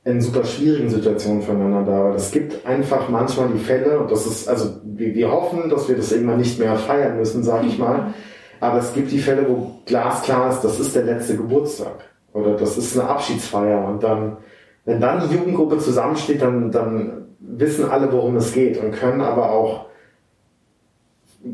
in 0.04 0.20
super 0.20 0.44
schwierigen 0.44 0.90
Situationen 0.90 1.42
füreinander 1.42 1.84
da. 1.84 1.98
Aber 2.00 2.14
es 2.16 2.32
gibt 2.32 2.66
einfach 2.66 3.08
manchmal 3.08 3.48
die 3.54 3.60
Fälle, 3.60 4.00
und 4.00 4.10
das 4.10 4.26
ist, 4.26 4.48
also 4.48 4.70
wir, 4.84 5.14
wir 5.14 5.30
hoffen, 5.30 5.70
dass 5.70 5.88
wir 5.88 5.96
das 5.96 6.10
irgendwann 6.10 6.38
nicht 6.38 6.58
mehr 6.58 6.74
feiern 6.74 7.16
müssen, 7.16 7.44
sag 7.44 7.64
ich 7.64 7.78
mal. 7.78 8.12
Aber 8.60 8.78
es 8.78 8.92
gibt 8.92 9.12
die 9.12 9.18
Fälle, 9.18 9.48
wo 9.48 9.70
glasklar 9.84 10.50
ist, 10.50 10.62
das 10.62 10.80
ist 10.80 10.96
der 10.96 11.04
letzte 11.04 11.36
Geburtstag 11.36 11.94
oder 12.32 12.54
das 12.56 12.76
ist 12.76 12.98
eine 12.98 13.08
Abschiedsfeier. 13.08 13.86
Und 13.86 14.02
dann, 14.02 14.38
wenn 14.84 15.00
dann 15.00 15.28
die 15.28 15.34
Jugendgruppe 15.34 15.78
zusammensteht, 15.78 16.42
dann, 16.42 16.72
dann 16.72 17.25
wissen 17.38 17.88
alle, 17.88 18.12
worum 18.12 18.36
es 18.36 18.52
geht 18.52 18.78
und 18.82 18.92
können 18.92 19.20
aber 19.20 19.50
auch 19.50 19.86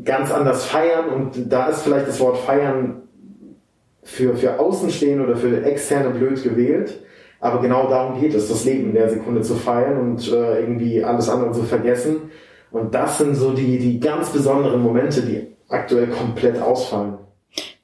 ganz 0.03 0.31
anders 0.31 0.65
feiern. 0.65 1.09
Und 1.09 1.51
da 1.51 1.67
ist 1.67 1.81
vielleicht 1.81 2.07
das 2.07 2.19
Wort 2.19 2.37
feiern 2.37 3.03
für, 4.03 4.35
für 4.35 4.59
Außenstehende 4.59 5.23
oder 5.25 5.35
für 5.35 5.63
Externe 5.63 6.09
blöd 6.09 6.43
gewählt. 6.43 6.99
Aber 7.39 7.61
genau 7.61 7.89
darum 7.89 8.21
geht 8.21 8.33
es, 8.33 8.47
das 8.47 8.63
Leben 8.63 8.89
in 8.89 8.93
der 8.93 9.09
Sekunde 9.09 9.41
zu 9.41 9.55
feiern 9.55 9.99
und 9.99 10.31
äh, 10.31 10.61
irgendwie 10.61 11.03
alles 11.03 11.27
andere 11.27 11.51
zu 11.51 11.63
vergessen. 11.63 12.31
Und 12.71 12.95
das 12.95 13.17
sind 13.17 13.35
so 13.35 13.51
die, 13.51 13.77
die 13.77 13.99
ganz 13.99 14.29
besonderen 14.29 14.81
Momente, 14.81 15.21
die 15.21 15.47
aktuell 15.67 16.07
komplett 16.07 16.59
ausfallen. 16.61 17.17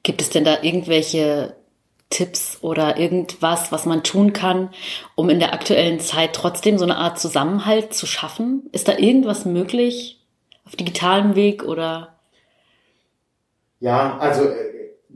Gibt 0.02 0.22
es 0.22 0.30
denn 0.30 0.44
da 0.44 0.62
irgendwelche 0.62 1.54
Tipps 2.10 2.58
oder 2.60 2.98
irgendwas, 2.98 3.72
was 3.72 3.86
man 3.86 4.02
tun 4.02 4.32
kann, 4.32 4.70
um 5.14 5.30
in 5.30 5.38
der 5.38 5.54
aktuellen 5.54 6.00
Zeit 6.00 6.34
trotzdem 6.34 6.76
so 6.76 6.84
eine 6.84 6.96
Art 6.96 7.18
Zusammenhalt 7.18 7.94
zu 7.94 8.06
schaffen? 8.06 8.68
Ist 8.72 8.88
da 8.88 8.98
irgendwas 8.98 9.46
möglich 9.46 10.20
auf 10.66 10.76
digitalem 10.76 11.36
Weg 11.36 11.64
oder? 11.64 12.16
Ja, 13.78 14.18
also 14.18 14.44
äh, 14.44 14.70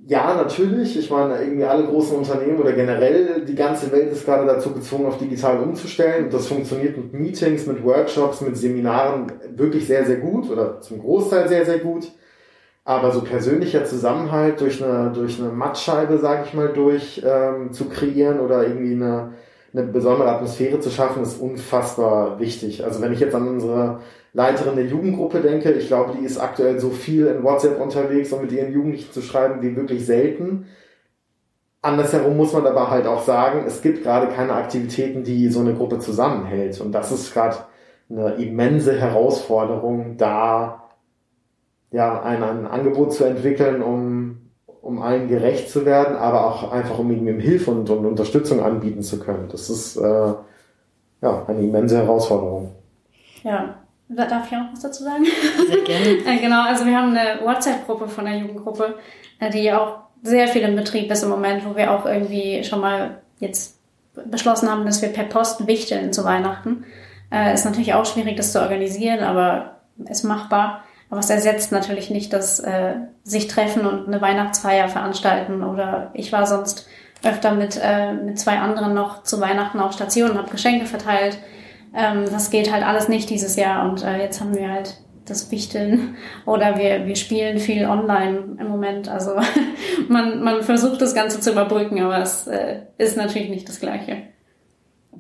ja, 0.06 0.34
natürlich. 0.34 0.98
Ich 0.98 1.10
meine, 1.10 1.40
irgendwie 1.40 1.64
alle 1.64 1.84
großen 1.84 2.16
Unternehmen 2.16 2.58
oder 2.58 2.72
generell 2.72 3.44
die 3.44 3.54
ganze 3.54 3.90
Welt 3.90 4.12
ist 4.12 4.24
gerade 4.24 4.46
dazu 4.46 4.72
gezwungen, 4.72 5.06
auf 5.06 5.18
digital 5.18 5.60
umzustellen. 5.60 6.26
Und 6.26 6.34
das 6.34 6.46
funktioniert 6.46 6.96
mit 6.96 7.12
Meetings, 7.12 7.66
mit 7.66 7.82
Workshops, 7.84 8.40
mit 8.40 8.56
Seminaren 8.56 9.32
wirklich 9.56 9.86
sehr, 9.86 10.04
sehr 10.04 10.16
gut 10.16 10.50
oder 10.50 10.80
zum 10.80 11.00
Großteil 11.00 11.48
sehr, 11.48 11.64
sehr 11.64 11.78
gut. 11.78 12.08
Aber 12.84 13.12
so 13.12 13.22
persönlicher 13.22 13.84
Zusammenhalt 13.86 14.60
durch 14.60 14.84
eine, 14.84 15.10
durch 15.10 15.40
eine 15.40 15.50
Mattscheibe, 15.50 16.18
sag 16.18 16.46
ich 16.46 16.52
mal, 16.52 16.68
durch 16.68 17.22
ähm, 17.24 17.72
zu 17.72 17.88
kreieren 17.88 18.40
oder 18.40 18.62
irgendwie 18.66 18.92
eine, 18.92 19.32
eine 19.72 19.84
besondere 19.84 20.30
Atmosphäre 20.30 20.80
zu 20.80 20.90
schaffen, 20.90 21.22
ist 21.22 21.40
unfassbar 21.40 22.38
wichtig. 22.38 22.84
Also 22.84 23.00
wenn 23.00 23.12
ich 23.14 23.20
jetzt 23.20 23.34
an 23.34 23.48
unsere 23.48 24.00
Leiterin 24.34 24.76
der 24.76 24.86
Jugendgruppe 24.86 25.40
denke, 25.40 25.72
ich 25.72 25.86
glaube, 25.86 26.12
die 26.18 26.26
ist 26.26 26.38
aktuell 26.38 26.78
so 26.78 26.90
viel 26.90 27.26
in 27.26 27.42
WhatsApp 27.42 27.80
unterwegs, 27.80 28.32
um 28.32 28.42
mit 28.42 28.52
ihren 28.52 28.72
Jugendlichen 28.72 29.12
zu 29.12 29.22
schreiben, 29.22 29.62
wie 29.62 29.76
wirklich 29.76 30.04
selten. 30.04 30.66
Andersherum 31.80 32.36
muss 32.36 32.52
man 32.52 32.66
aber 32.66 32.90
halt 32.90 33.06
auch 33.06 33.22
sagen, 33.22 33.64
es 33.66 33.80
gibt 33.80 34.02
gerade 34.02 34.28
keine 34.28 34.54
Aktivitäten, 34.54 35.22
die 35.22 35.48
so 35.48 35.60
eine 35.60 35.74
Gruppe 35.74 36.00
zusammenhält. 36.00 36.80
Und 36.80 36.92
das 36.92 37.12
ist 37.12 37.32
gerade 37.32 37.56
eine 38.10 38.34
immense 38.34 38.98
Herausforderung, 38.98 40.16
da 40.16 40.83
ja 41.94 42.20
ein, 42.22 42.42
ein 42.42 42.66
Angebot 42.66 43.12
zu 43.12 43.24
entwickeln, 43.24 43.80
um, 43.80 44.50
um 44.82 45.00
allen 45.00 45.28
gerecht 45.28 45.70
zu 45.70 45.86
werden, 45.86 46.16
aber 46.16 46.46
auch 46.46 46.72
einfach 46.72 46.98
um 46.98 47.10
ihnen 47.10 47.38
Hilfe 47.38 47.70
und, 47.70 47.88
und 47.88 48.04
Unterstützung 48.04 48.62
anbieten 48.62 49.02
zu 49.02 49.20
können. 49.20 49.48
Das 49.50 49.70
ist 49.70 49.96
äh, 49.96 50.34
ja 51.22 51.44
eine 51.46 51.60
immense 51.60 51.98
Herausforderung. 51.98 52.72
Ja, 53.44 53.76
Darf 54.08 54.46
ich 54.46 54.56
auch 54.56 54.64
noch 54.64 54.72
was 54.72 54.80
dazu 54.80 55.02
sagen? 55.02 55.24
Sehr 55.66 55.80
gerne. 55.80 56.40
genau, 56.40 56.62
also 56.66 56.84
wir 56.84 56.94
haben 56.94 57.16
eine 57.16 57.40
WhatsApp-Gruppe 57.42 58.08
von 58.08 58.26
der 58.26 58.36
Jugendgruppe, 58.36 58.96
äh, 59.40 59.50
die 59.50 59.72
auch 59.72 60.00
sehr 60.22 60.46
viel 60.48 60.62
im 60.62 60.76
Betrieb 60.76 61.10
ist 61.10 61.22
im 61.22 61.30
Moment, 61.30 61.64
wo 61.64 61.74
wir 61.74 61.90
auch 61.90 62.04
irgendwie 62.04 62.62
schon 62.64 62.80
mal 62.80 63.22
jetzt 63.38 63.78
beschlossen 64.26 64.70
haben, 64.70 64.84
dass 64.84 65.00
wir 65.00 65.08
per 65.08 65.24
Post 65.24 65.66
wichteln 65.66 66.12
zu 66.12 66.24
Weihnachten. 66.24 66.84
Äh, 67.30 67.54
ist 67.54 67.64
natürlich 67.64 67.94
auch 67.94 68.04
schwierig, 68.04 68.36
das 68.36 68.52
zu 68.52 68.60
organisieren, 68.60 69.20
aber 69.20 69.76
ist 70.08 70.22
machbar. 70.22 70.84
Aber 71.14 71.20
es 71.20 71.30
ersetzt 71.30 71.70
natürlich 71.70 72.10
nicht 72.10 72.32
das 72.32 72.58
äh, 72.58 72.94
sich 73.22 73.46
treffen 73.46 73.86
und 73.86 74.08
eine 74.08 74.20
Weihnachtsfeier 74.20 74.88
veranstalten. 74.88 75.62
Oder 75.62 76.10
ich 76.12 76.32
war 76.32 76.44
sonst 76.44 76.88
öfter 77.22 77.52
mit, 77.54 77.80
äh, 77.80 78.14
mit 78.14 78.36
zwei 78.36 78.58
anderen 78.58 78.94
noch 78.94 79.22
zu 79.22 79.40
Weihnachten 79.40 79.78
auf 79.78 79.92
Stationen, 79.92 80.36
habe 80.36 80.50
Geschenke 80.50 80.86
verteilt. 80.86 81.38
Ähm, 81.94 82.24
das 82.28 82.50
geht 82.50 82.72
halt 82.72 82.82
alles 82.84 83.08
nicht 83.08 83.30
dieses 83.30 83.54
Jahr 83.54 83.88
und 83.88 84.02
äh, 84.02 84.18
jetzt 84.18 84.40
haben 84.40 84.56
wir 84.56 84.68
halt 84.68 84.96
das 85.24 85.52
Wichteln 85.52 86.16
oder 86.46 86.78
wir, 86.78 87.06
wir 87.06 87.14
spielen 87.14 87.60
viel 87.60 87.86
online 87.86 88.56
im 88.58 88.66
Moment. 88.66 89.08
Also 89.08 89.36
man, 90.08 90.42
man 90.42 90.64
versucht 90.64 91.00
das 91.00 91.14
Ganze 91.14 91.38
zu 91.38 91.52
überbrücken, 91.52 92.02
aber 92.02 92.18
es 92.18 92.48
äh, 92.48 92.80
ist 92.98 93.16
natürlich 93.16 93.50
nicht 93.50 93.68
das 93.68 93.78
Gleiche. 93.78 94.33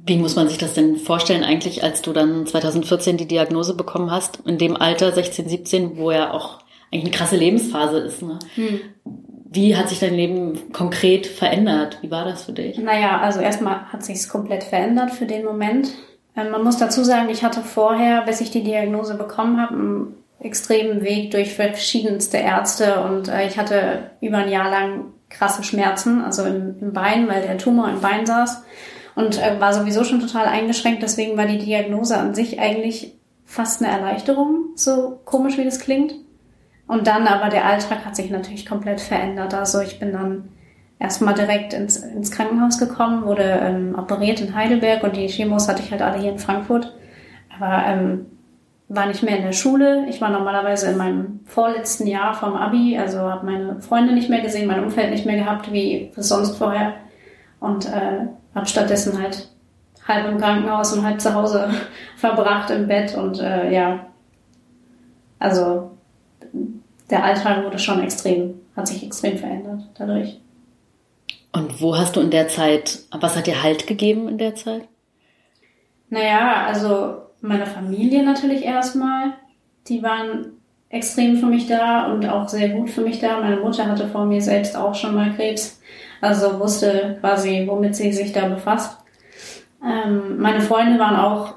Wie 0.06 0.16
muss 0.16 0.36
man 0.36 0.48
sich 0.48 0.58
das 0.58 0.74
denn 0.74 0.96
vorstellen 0.96 1.44
eigentlich, 1.44 1.82
als 1.82 2.02
du 2.02 2.12
dann 2.12 2.46
2014 2.46 3.16
die 3.16 3.28
Diagnose 3.28 3.74
bekommen 3.74 4.10
hast, 4.10 4.40
in 4.46 4.58
dem 4.58 4.76
Alter 4.76 5.12
16, 5.12 5.48
17, 5.48 5.96
wo 5.96 6.10
ja 6.10 6.32
auch 6.32 6.58
eigentlich 6.94 7.04
eine 7.04 7.10
krasse 7.10 7.36
Lebensphase 7.36 7.98
ist. 7.98 8.22
Ne? 8.22 8.38
Hm. 8.54 8.80
Wie 9.50 9.76
hat 9.76 9.88
sich 9.88 10.00
dein 10.00 10.14
Leben 10.14 10.72
konkret 10.72 11.26
verändert? 11.26 11.98
Wie 12.02 12.10
war 12.10 12.24
das 12.24 12.44
für 12.44 12.52
dich? 12.52 12.78
Naja, 12.78 13.20
also 13.20 13.40
erstmal 13.40 13.86
hat 13.92 14.04
sich 14.04 14.16
es 14.16 14.28
komplett 14.28 14.64
verändert 14.64 15.10
für 15.10 15.26
den 15.26 15.44
Moment. 15.44 15.90
Ähm, 16.36 16.50
man 16.50 16.62
muss 16.62 16.76
dazu 16.76 17.04
sagen, 17.04 17.28
ich 17.30 17.44
hatte 17.44 17.60
vorher, 17.60 18.22
bis 18.22 18.40
ich 18.40 18.50
die 18.50 18.62
Diagnose 18.62 19.16
bekommen 19.16 19.60
habe, 19.60 19.74
einen 19.74 20.14
extremen 20.40 21.02
Weg 21.02 21.30
durch 21.30 21.54
verschiedenste 21.54 22.36
Ärzte 22.36 23.00
und 23.04 23.28
äh, 23.28 23.46
ich 23.46 23.58
hatte 23.58 24.10
über 24.20 24.38
ein 24.38 24.50
Jahr 24.50 24.70
lang 24.70 25.12
krasse 25.30 25.62
Schmerzen, 25.62 26.22
also 26.22 26.44
im, 26.44 26.76
im 26.80 26.92
Bein, 26.92 27.28
weil 27.28 27.42
der 27.42 27.58
Tumor 27.58 27.88
im 27.88 28.00
Bein 28.00 28.26
saß 28.26 28.62
und 29.14 29.40
äh, 29.40 29.60
war 29.60 29.72
sowieso 29.72 30.04
schon 30.04 30.20
total 30.20 30.46
eingeschränkt. 30.46 31.02
Deswegen 31.02 31.36
war 31.36 31.46
die 31.46 31.58
Diagnose 31.58 32.16
an 32.16 32.34
sich 32.34 32.58
eigentlich 32.60 33.14
fast 33.44 33.82
eine 33.82 33.92
Erleichterung, 33.92 34.70
so 34.74 35.20
komisch 35.24 35.58
wie 35.58 35.64
das 35.64 35.80
klingt. 35.80 36.14
Und 36.86 37.06
dann 37.06 37.26
aber 37.26 37.48
der 37.48 37.64
Alltag 37.64 38.04
hat 38.04 38.16
sich 38.16 38.30
natürlich 38.30 38.66
komplett 38.66 39.00
verändert. 39.00 39.54
Also 39.54 39.80
ich 39.80 39.98
bin 39.98 40.12
dann 40.12 40.48
erstmal 40.98 41.34
direkt 41.34 41.72
ins, 41.72 41.96
ins 41.96 42.30
Krankenhaus 42.30 42.78
gekommen, 42.78 43.24
wurde 43.24 43.42
ähm, 43.42 43.94
operiert 43.96 44.40
in 44.40 44.54
Heidelberg 44.54 45.02
und 45.02 45.16
die 45.16 45.26
Chemos 45.26 45.68
hatte 45.68 45.82
ich 45.82 45.90
halt 45.90 46.02
alle 46.02 46.18
hier 46.18 46.32
in 46.32 46.38
Frankfurt. 46.38 46.94
Aber 47.56 47.84
ähm, 47.86 48.26
war 48.88 49.06
nicht 49.06 49.22
mehr 49.22 49.38
in 49.38 49.44
der 49.44 49.52
Schule. 49.52 50.06
Ich 50.08 50.20
war 50.20 50.30
normalerweise 50.30 50.90
in 50.90 50.98
meinem 50.98 51.40
vorletzten 51.46 52.06
Jahr 52.06 52.34
vom 52.34 52.54
Abi, 52.54 52.98
also 52.98 53.18
habe 53.18 53.46
meine 53.46 53.80
Freunde 53.80 54.12
nicht 54.12 54.28
mehr 54.28 54.42
gesehen, 54.42 54.66
mein 54.66 54.84
Umfeld 54.84 55.10
nicht 55.10 55.24
mehr 55.24 55.36
gehabt, 55.36 55.72
wie 55.72 56.12
sonst 56.16 56.56
vorher. 56.56 56.94
Und 57.60 57.86
äh, 57.86 58.26
habe 58.54 58.66
stattdessen 58.66 59.20
halt 59.20 59.48
halb 60.06 60.30
im 60.30 60.38
Krankenhaus 60.38 60.92
und 60.92 61.04
halb 61.04 61.20
zu 61.20 61.34
Hause 61.34 61.70
verbracht 62.16 62.70
im 62.70 62.86
Bett 62.86 63.16
und 63.16 63.40
äh, 63.40 63.72
ja, 63.72 64.06
also 65.38 65.90
der 67.10 67.24
Alltag 67.24 67.64
wurde 67.64 67.78
schon 67.78 68.02
extrem, 68.02 68.60
hat 68.76 68.88
sich 68.88 69.02
extrem 69.02 69.38
verändert 69.38 69.82
dadurch. 69.98 70.40
Und 71.52 71.80
wo 71.80 71.96
hast 71.96 72.16
du 72.16 72.20
in 72.20 72.30
der 72.30 72.48
Zeit, 72.48 73.00
was 73.12 73.36
hat 73.36 73.46
dir 73.46 73.62
Halt 73.62 73.86
gegeben 73.86 74.28
in 74.28 74.38
der 74.38 74.54
Zeit? 74.54 74.88
Naja, 76.10 76.66
also 76.66 77.18
meine 77.40 77.66
Familie 77.66 78.24
natürlich 78.24 78.64
erstmal. 78.64 79.34
Die 79.86 80.02
waren 80.02 80.54
extrem 80.88 81.36
für 81.36 81.46
mich 81.46 81.66
da 81.66 82.12
und 82.12 82.26
auch 82.28 82.48
sehr 82.48 82.70
gut 82.70 82.90
für 82.90 83.02
mich 83.02 83.20
da. 83.20 83.40
Meine 83.40 83.56
Mutter 83.56 83.86
hatte 83.86 84.08
vor 84.08 84.24
mir 84.24 84.40
selbst 84.40 84.76
auch 84.76 84.94
schon 84.94 85.14
mal 85.14 85.34
Krebs, 85.34 85.80
also 86.24 86.58
wusste 86.58 87.18
quasi, 87.20 87.64
womit 87.66 87.94
sie 87.94 88.12
sich 88.12 88.32
da 88.32 88.48
befasst. 88.48 88.98
Ähm, 89.84 90.38
meine 90.38 90.60
Freunde 90.60 90.98
waren 90.98 91.16
auch 91.16 91.54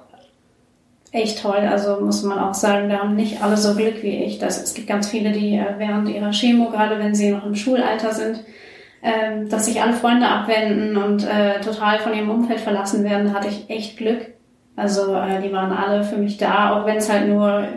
echt 1.11 1.41
toll, 1.41 1.67
also 1.69 2.01
muss 2.01 2.23
man 2.23 2.37
auch 2.37 2.53
sagen, 2.53 2.89
da 2.89 2.99
haben 2.99 3.15
nicht 3.15 3.41
alle 3.41 3.57
so 3.57 3.75
Glück 3.75 4.03
wie 4.03 4.23
ich. 4.23 4.39
Das, 4.39 4.61
es 4.61 4.73
gibt 4.73 4.87
ganz 4.87 5.07
viele, 5.07 5.31
die 5.31 5.55
äh, 5.55 5.75
während 5.77 6.09
ihrer 6.09 6.31
Chemo, 6.31 6.69
gerade 6.69 6.99
wenn 6.99 7.15
sie 7.15 7.31
noch 7.31 7.45
im 7.45 7.55
Schulalter 7.55 8.11
sind, 8.11 8.43
ähm, 9.01 9.49
dass 9.49 9.65
sich 9.65 9.81
alle 9.81 9.93
Freunde 9.93 10.27
abwenden 10.27 10.97
und 10.97 11.25
äh, 11.25 11.61
total 11.61 11.99
von 11.99 12.13
ihrem 12.13 12.29
Umfeld 12.29 12.59
verlassen 12.59 13.03
werden, 13.03 13.27
da 13.27 13.33
hatte 13.33 13.47
ich 13.47 13.69
echt 13.69 13.97
Glück. 13.97 14.33
Also 14.75 15.15
äh, 15.15 15.41
die 15.41 15.53
waren 15.53 15.71
alle 15.71 16.03
für 16.03 16.17
mich 16.17 16.37
da, 16.37 16.75
auch 16.77 16.85
wenn 16.85 16.97
es 16.97 17.09
halt 17.09 17.27
nur 17.27 17.67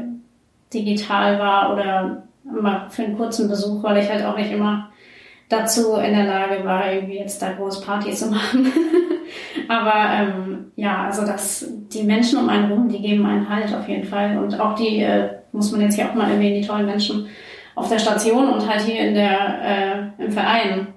digital 0.75 1.38
war 1.38 1.73
oder 1.73 2.23
mal 2.44 2.87
für 2.90 3.04
einen 3.04 3.16
kurzen 3.16 3.49
Besuch, 3.49 3.82
weil 3.82 3.99
ich 3.99 4.11
halt 4.11 4.25
auch 4.25 4.37
nicht 4.37 4.50
immer 4.50 4.90
dazu 5.50 5.97
in 5.97 6.14
der 6.14 6.25
Lage 6.25 6.64
war, 6.64 6.90
irgendwie 6.90 7.19
jetzt 7.19 7.42
da 7.42 7.52
groß 7.52 7.83
Party 7.83 8.12
zu 8.12 8.26
machen. 8.30 8.73
Aber 9.69 10.11
ähm, 10.14 10.73
ja, 10.76 11.04
also 11.04 11.26
das, 11.26 11.66
die 11.92 12.02
Menschen 12.02 12.38
um 12.38 12.49
einen 12.49 12.73
rum, 12.73 12.88
die 12.88 13.02
geben 13.02 13.26
einen 13.26 13.49
Halt 13.49 13.75
auf 13.75 13.87
jeden 13.87 14.04
Fall. 14.04 14.38
Und 14.38 14.59
auch 14.59 14.75
die, 14.75 15.02
äh, 15.02 15.28
muss 15.52 15.71
man 15.71 15.83
jetzt 15.83 15.97
hier 15.97 16.09
auch 16.09 16.14
mal 16.14 16.30
erwähnen, 16.30 16.62
die 16.62 16.66
tollen 16.66 16.87
Menschen 16.87 17.28
auf 17.75 17.88
der 17.88 17.99
Station 17.99 18.49
und 18.49 18.66
halt 18.66 18.80
hier 18.80 19.00
in 19.00 19.14
der, 19.14 20.12
äh, 20.19 20.25
im 20.25 20.33
Verein 20.33 20.88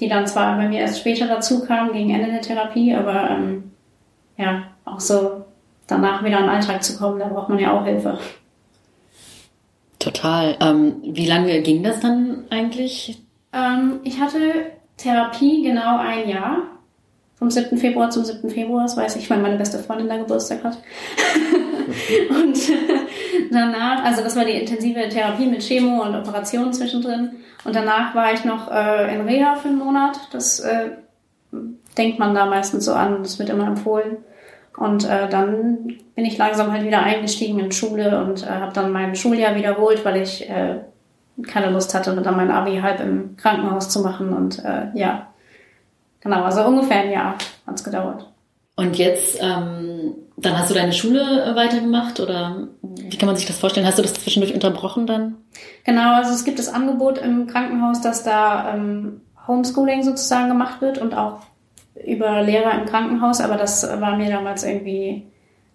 die 0.00 0.08
dann 0.08 0.26
zwar 0.26 0.56
bei 0.56 0.66
mir 0.66 0.80
erst 0.80 0.98
später 0.98 1.26
dazu 1.26 1.64
kamen, 1.64 1.92
gegen 1.92 2.10
Ende 2.10 2.30
der 2.30 2.40
Therapie, 2.40 2.94
aber 2.94 3.30
ähm, 3.30 3.70
ja, 4.36 4.64
auch 4.84 5.00
so 5.00 5.44
danach 5.86 6.24
wieder 6.24 6.38
in 6.38 6.44
den 6.44 6.50
Alltag 6.50 6.82
zu 6.82 6.96
kommen, 6.96 7.20
da 7.20 7.28
braucht 7.28 7.50
man 7.50 7.58
ja 7.58 7.78
auch 7.78 7.84
Hilfe. 7.84 8.18
Total. 9.98 10.56
Ähm, 10.60 10.96
wie 11.02 11.26
lange 11.26 11.60
ging 11.60 11.82
das 11.82 12.00
dann 12.00 12.44
eigentlich? 12.48 13.20
Ähm, 13.52 14.00
ich 14.04 14.20
hatte 14.20 14.38
Therapie 14.96 15.62
genau 15.62 15.98
ein 15.98 16.28
Jahr. 16.28 16.62
Vom 17.36 17.50
7. 17.50 17.78
Februar 17.78 18.10
zum 18.10 18.22
7. 18.22 18.50
Februar, 18.50 18.82
das 18.82 18.98
weiß 18.98 19.16
ich, 19.16 19.30
weil 19.30 19.38
meine 19.38 19.56
beste 19.56 19.78
Freundin 19.78 20.10
da 20.10 20.18
Geburtstag 20.18 20.62
hat. 20.62 20.76
und 22.30 22.58
danach, 23.50 24.04
also 24.04 24.22
das 24.22 24.36
war 24.36 24.44
die 24.44 24.52
intensive 24.52 25.08
Therapie 25.08 25.46
mit 25.46 25.62
Chemo 25.62 26.02
und 26.02 26.14
Operationen 26.14 26.74
zwischendrin. 26.74 27.36
Und 27.64 27.74
danach 27.74 28.14
war 28.14 28.34
ich 28.34 28.44
noch 28.44 28.70
äh, 28.70 29.14
in 29.14 29.22
Reha 29.22 29.54
für 29.56 29.68
einen 29.68 29.78
Monat. 29.78 30.20
Das 30.32 30.60
äh, 30.60 30.90
denkt 31.96 32.18
man 32.18 32.34
da 32.34 32.44
meistens 32.44 32.84
so 32.84 32.92
an, 32.92 33.22
das 33.22 33.38
wird 33.38 33.48
immer 33.48 33.66
empfohlen. 33.66 34.18
Und 34.76 35.08
äh, 35.08 35.28
dann 35.28 35.98
bin 36.14 36.24
ich 36.24 36.38
langsam 36.38 36.72
halt 36.72 36.84
wieder 36.84 37.02
eingestiegen 37.02 37.58
in 37.58 37.72
Schule 37.72 38.22
und 38.22 38.42
äh, 38.42 38.46
habe 38.46 38.72
dann 38.72 38.92
mein 38.92 39.14
Schuljahr 39.14 39.56
wiederholt, 39.56 40.04
weil 40.04 40.22
ich 40.22 40.48
äh, 40.48 40.76
keine 41.42 41.70
Lust 41.70 41.94
hatte, 41.94 42.14
dann 42.14 42.36
mein 42.36 42.50
Abi 42.50 42.78
halb 42.78 43.00
im 43.00 43.36
Krankenhaus 43.36 43.88
zu 43.88 44.00
machen. 44.00 44.32
Und 44.32 44.64
äh, 44.64 44.88
ja, 44.94 45.28
genau, 46.20 46.42
also 46.42 46.64
ungefähr 46.64 47.00
ein 47.00 47.12
Jahr 47.12 47.36
hat's 47.66 47.84
gedauert. 47.84 48.26
Und 48.76 48.96
jetzt, 48.96 49.38
ähm, 49.42 50.14
dann 50.36 50.58
hast 50.58 50.70
du 50.70 50.74
deine 50.74 50.92
Schule 50.92 51.44
äh, 51.44 51.54
weitergemacht 51.54 52.18
oder 52.18 52.68
wie 52.82 53.18
kann 53.18 53.26
man 53.26 53.36
sich 53.36 53.46
das 53.46 53.58
vorstellen? 53.58 53.86
Hast 53.86 53.98
du 53.98 54.02
das 54.02 54.14
zwischendurch 54.14 54.54
unterbrochen 54.54 55.06
dann? 55.06 55.36
Genau, 55.84 56.14
also 56.14 56.32
es 56.32 56.44
gibt 56.44 56.58
das 56.58 56.72
Angebot 56.72 57.18
im 57.18 57.46
Krankenhaus, 57.46 58.00
dass 58.00 58.22
da 58.22 58.74
ähm, 58.74 59.20
Homeschooling 59.46 60.02
sozusagen 60.02 60.48
gemacht 60.48 60.80
wird 60.80 60.98
und 60.98 61.14
auch 61.14 61.40
über 62.06 62.42
Lehrer 62.42 62.72
im 62.78 62.86
Krankenhaus, 62.86 63.40
aber 63.40 63.56
das 63.56 63.82
war 64.00 64.16
mir 64.16 64.30
damals 64.30 64.64
irgendwie, 64.64 65.26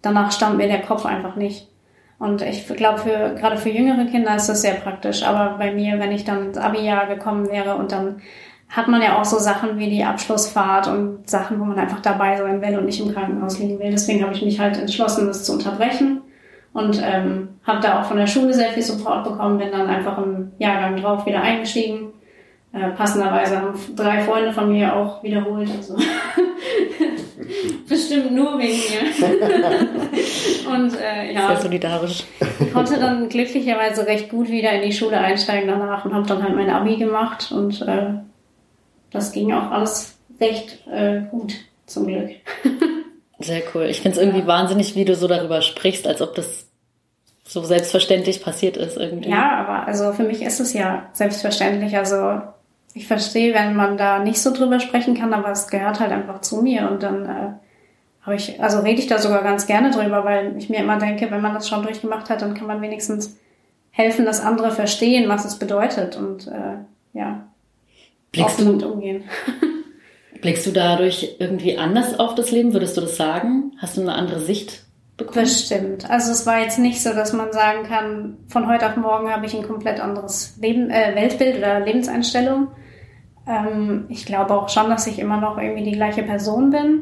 danach 0.02 0.32
stand 0.32 0.58
mir 0.58 0.68
der 0.68 0.82
Kopf 0.82 1.06
einfach 1.06 1.36
nicht. 1.36 1.68
Und 2.18 2.42
ich 2.42 2.66
glaube, 2.68 3.00
für, 3.00 3.36
gerade 3.36 3.58
für 3.58 3.70
jüngere 3.70 4.06
Kinder 4.06 4.36
ist 4.36 4.48
das 4.48 4.62
sehr 4.62 4.76
praktisch. 4.76 5.24
Aber 5.24 5.58
bei 5.58 5.74
mir, 5.74 6.00
wenn 6.00 6.12
ich 6.12 6.24
dann 6.24 6.46
ins 6.46 6.58
Abi-Jahr 6.58 7.08
gekommen 7.08 7.50
wäre 7.50 7.76
und 7.76 7.92
dann 7.92 8.22
hat 8.70 8.88
man 8.88 9.02
ja 9.02 9.20
auch 9.20 9.26
so 9.26 9.38
Sachen 9.38 9.78
wie 9.78 9.90
die 9.90 10.04
Abschlussfahrt 10.04 10.88
und 10.88 11.30
Sachen, 11.30 11.60
wo 11.60 11.66
man 11.66 11.78
einfach 11.78 12.02
dabei 12.02 12.38
sein 12.38 12.62
will 12.62 12.78
und 12.78 12.86
nicht 12.86 13.00
im 13.00 13.14
Krankenhaus 13.14 13.60
liegen 13.60 13.80
will. 13.80 13.92
Deswegen 13.92 14.24
habe 14.24 14.34
ich 14.34 14.42
mich 14.42 14.60
halt 14.60 14.78
entschlossen, 14.78 15.28
das 15.28 15.44
zu 15.44 15.54
unterbrechen 15.54 16.22
und 16.74 17.02
ähm, 17.04 17.50
habe 17.64 17.80
da 17.80 18.00
auch 18.00 18.06
von 18.06 18.18
der 18.18 18.28
Schule 18.28 18.54
sehr 18.54 18.70
viel 18.70 18.84
Support 18.84 19.24
bekommen, 19.24 19.60
bin 19.60 19.72
dann 19.72 19.88
einfach 19.88 20.18
im 20.18 20.52
Jahrgang 20.58 20.98
drauf 20.98 21.26
wieder 21.26 21.42
eingestiegen. 21.42 22.12
Äh, 22.76 22.90
passenderweise 22.90 23.58
haben 23.58 23.80
drei 23.96 24.22
Freunde 24.24 24.52
von 24.52 24.70
mir 24.70 24.94
auch 24.94 25.24
wiederholt. 25.24 25.70
Also 25.78 25.96
Bestimmt 27.88 28.32
nur 28.32 28.60
wegen 28.60 28.82
mir. 28.90 30.70
und 30.70 31.00
äh, 31.00 31.34
ja, 31.34 31.48
Sehr 31.48 31.62
solidarisch. 31.62 32.24
ich 32.60 32.74
konnte 32.74 33.00
dann 33.00 33.30
glücklicherweise 33.30 34.06
recht 34.06 34.30
gut 34.30 34.50
wieder 34.50 34.74
in 34.74 34.82
die 34.82 34.92
Schule 34.92 35.18
einsteigen 35.18 35.70
danach 35.70 36.04
und 36.04 36.14
habe 36.14 36.28
dann 36.28 36.44
halt 36.44 36.56
mein 36.56 36.70
Abi 36.70 36.98
gemacht 36.98 37.50
und 37.54 37.82
äh, 37.82 38.16
das 39.10 39.32
ging 39.32 39.54
auch 39.54 39.72
alles 39.72 40.18
recht 40.42 40.86
äh, 40.92 41.22
gut, 41.32 41.54
zum 41.86 42.08
Glück. 42.08 42.32
Sehr 43.40 43.62
cool. 43.74 43.84
Ich 43.84 44.02
finde 44.02 44.18
es 44.18 44.24
irgendwie 44.24 44.48
wahnsinnig, 44.48 44.96
wie 44.96 45.06
du 45.06 45.16
so 45.16 45.28
darüber 45.28 45.62
sprichst, 45.62 46.08
als 46.08 46.22
ob 46.22 46.36
das 46.36 46.68
so 47.46 47.64
selbstverständlich 47.64 48.44
passiert 48.44 48.76
ist 48.76 48.98
irgendwie. 48.98 49.30
Ja, 49.30 49.56
aber 49.60 49.88
also 49.88 50.12
für 50.12 50.24
mich 50.24 50.42
ist 50.42 50.60
es 50.60 50.74
ja 50.74 51.10
selbstverständlich. 51.14 51.96
Also 51.96 52.42
ich 52.96 53.08
verstehe, 53.08 53.54
wenn 53.54 53.76
man 53.76 53.98
da 53.98 54.20
nicht 54.20 54.40
so 54.40 54.54
drüber 54.54 54.80
sprechen 54.80 55.16
kann, 55.16 55.34
aber 55.34 55.52
es 55.52 55.68
gehört 55.68 56.00
halt 56.00 56.12
einfach 56.12 56.40
zu 56.40 56.62
mir 56.62 56.90
und 56.90 57.04
dann 57.04 57.26
äh, 57.26 57.52
habe 58.22 58.36
ich, 58.38 58.64
also 58.64 58.80
rede 58.80 59.02
ich 59.02 59.08
da 59.08 59.20
sogar 59.20 59.44
ganz 59.44 59.68
gerne 59.68 59.92
drüber, 59.92 60.24
weil 60.24 60.56
ich 60.58 60.70
mir 60.70 60.80
immer 60.80 60.98
denke, 60.98 61.30
wenn 61.30 61.42
man 61.42 61.54
das 61.54 61.68
schon 61.68 61.84
durchgemacht 61.84 62.30
hat, 62.30 62.42
dann 62.42 62.54
kann 62.54 62.68
man 62.68 62.82
wenigstens 62.82 63.38
helfen, 63.92 64.26
dass 64.26 64.40
andere 64.40 64.72
verstehen, 64.72 65.28
was 65.28 65.44
es 65.44 65.60
bedeutet 65.60 66.16
und 66.16 66.48
äh, 66.48 66.78
ja, 67.14 67.46
blickst 68.32 68.62
offen 68.62 68.80
du, 68.80 68.88
umgehen. 68.88 69.26
blickst 70.42 70.66
du 70.66 70.72
dadurch 70.72 71.36
irgendwie 71.40 71.78
anders 71.78 72.18
auf 72.18 72.34
das 72.34 72.50
Leben? 72.52 72.72
Würdest 72.72 72.96
du 72.96 73.02
das 73.02 73.18
sagen? 73.18 73.74
Hast 73.78 73.98
du 73.98 74.02
eine 74.02 74.14
andere 74.14 74.40
Sicht 74.40 74.84
bekommen? 75.18 75.44
Bestimmt. 75.44 76.10
Also 76.10 76.32
es 76.32 76.46
war 76.46 76.62
jetzt 76.62 76.80
nicht 76.80 77.04
so, 77.04 77.14
dass 77.14 77.34
man 77.34 77.52
sagen 77.52 77.84
kann, 77.84 78.38
von 78.48 78.70
heute 78.70 78.88
auf 78.88 78.96
morgen 78.96 79.30
habe 79.30 79.46
ich 79.46 79.54
ein 79.54 79.68
komplett 79.68 80.00
anderes 80.00 80.56
Leben, 80.62 80.90
äh, 80.90 81.14
Weltbild 81.14 81.58
oder 81.58 81.82
Lebenseinstellung. 81.82 82.70
Ähm, 83.48 84.06
ich 84.10 84.26
glaube 84.26 84.54
auch 84.54 84.70
schon, 84.70 84.90
dass 84.90 85.08
ich 85.08 85.20
immer 85.20 85.40
noch 85.40 85.58
irgendwie 85.58 85.84
die 85.84 85.92
gleiche 85.92 86.24
Person 86.24 86.72
bin. 86.72 87.02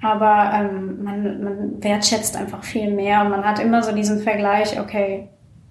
Aber 0.00 0.50
ähm, 0.52 1.04
man, 1.04 1.44
man 1.44 1.82
wertschätzt 1.82 2.36
einfach 2.36 2.64
viel 2.64 2.90
mehr 2.92 3.20
und 3.22 3.30
man 3.30 3.44
hat 3.44 3.60
immer 3.60 3.82
so 3.82 3.92
diesen 3.92 4.20
Vergleich, 4.20 4.80
okay, 4.80 5.28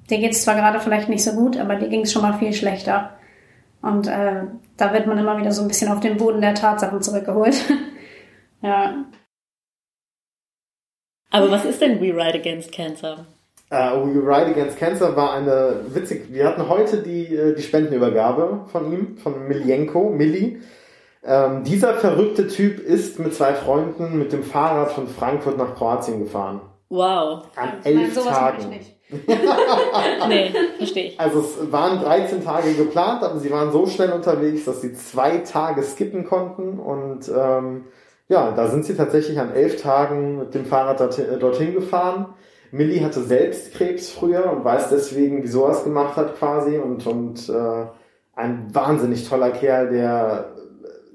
dir 0.10 0.20
geht 0.20 0.32
es 0.32 0.44
zwar 0.44 0.56
gerade 0.56 0.80
vielleicht 0.80 1.10
nicht 1.10 1.24
so 1.24 1.34
gut, 1.34 1.58
aber 1.58 1.76
dir 1.76 1.90
ging 1.90 2.02
es 2.02 2.14
schon 2.14 2.22
mal 2.22 2.38
viel 2.38 2.54
schlechter. 2.54 3.12
Und 3.82 4.08
äh, 4.08 4.44
da 4.78 4.94
wird 4.94 5.08
man 5.08 5.18
immer 5.18 5.38
wieder 5.38 5.52
so 5.52 5.64
ein 5.64 5.68
bisschen 5.68 5.92
auf 5.92 6.00
den 6.00 6.18
Boden 6.18 6.40
der 6.40 6.56
Tatsachen 6.56 7.02
zurückgeholt. 7.02 7.62
ja. 8.62 9.06
Aber 11.30 11.52
was 11.52 11.66
ist 11.66 11.82
denn 11.82 12.00
We 12.00 12.14
Ride 12.14 12.40
Against 12.40 12.72
Cancer? 12.72 13.26
Uh, 13.72 14.06
We 14.06 14.20
Ride 14.20 14.52
Against 14.52 14.78
Cancer 14.78 15.16
war 15.16 15.32
eine 15.32 15.86
witzig. 15.88 16.26
Wir 16.34 16.46
hatten 16.46 16.68
heute 16.68 16.98
die, 16.98 17.34
äh, 17.34 17.56
die 17.56 17.62
Spendenübergabe 17.62 18.66
von 18.68 18.92
ihm, 18.92 19.18
von 19.18 19.48
Miljenko, 19.48 20.10
Milli. 20.10 20.62
Ähm, 21.24 21.64
dieser 21.64 21.94
verrückte 21.94 22.48
Typ 22.48 22.80
ist 22.80 23.18
mit 23.20 23.34
zwei 23.34 23.54
Freunden 23.54 24.20
mit 24.20 24.34
dem 24.34 24.44
Fahrrad 24.44 24.92
von 24.92 25.08
Frankfurt 25.08 25.58
nach 25.58 25.76
Kroatien 25.76 26.20
gefahren. 26.20 26.60
Wow. 26.90 27.44
An 27.56 27.70
Nein, 27.86 27.98
elf 27.98 28.18
ich 28.18 28.24
Tagen. 28.24 28.70
nicht. 28.70 28.96
Nee, 30.28 30.52
verstehe 30.78 31.08
ich. 31.08 31.20
Also 31.20 31.40
es 31.40 31.72
waren 31.72 32.02
13 32.02 32.44
Tage 32.44 32.74
geplant, 32.74 33.24
aber 33.24 33.40
sie 33.40 33.52
waren 33.52 33.72
so 33.72 33.86
schnell 33.86 34.12
unterwegs, 34.12 34.66
dass 34.66 34.82
sie 34.82 34.94
zwei 34.94 35.40
Tage 35.40 35.84
skippen 35.84 36.26
konnten 36.26 36.80
und 36.80 37.30
ähm, 37.30 37.86
ja, 38.30 38.52
da 38.52 38.68
sind 38.68 38.86
sie 38.86 38.96
tatsächlich 38.96 39.40
an 39.40 39.54
elf 39.54 39.82
Tagen 39.82 40.40
mit 40.40 40.54
dem 40.54 40.66
Fahrrad 40.66 41.02
dorthin, 41.02 41.30
äh, 41.30 41.38
dorthin 41.38 41.74
gefahren. 41.74 42.34
Millie 42.72 43.04
hatte 43.04 43.22
selbst 43.22 43.74
Krebs 43.74 44.10
früher 44.10 44.52
und 44.52 44.64
weiß 44.64 44.90
deswegen, 44.90 45.44
wieso 45.44 45.66
er 45.66 45.72
es 45.72 45.84
gemacht 45.84 46.16
hat 46.16 46.38
quasi 46.38 46.78
und, 46.78 47.06
und 47.06 47.50
äh, 47.50 47.86
ein 48.34 48.74
wahnsinnig 48.74 49.28
toller 49.28 49.52
Kerl, 49.52 49.90
der 49.90 50.56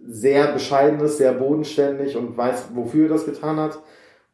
sehr 0.07 0.53
bescheiden 0.53 1.01
ist, 1.01 1.19
sehr 1.19 1.33
bodenständig 1.33 2.17
und 2.17 2.37
weiß, 2.37 2.69
wofür 2.75 3.07
er 3.07 3.15
das 3.15 3.25
getan 3.25 3.59
hat. 3.59 3.81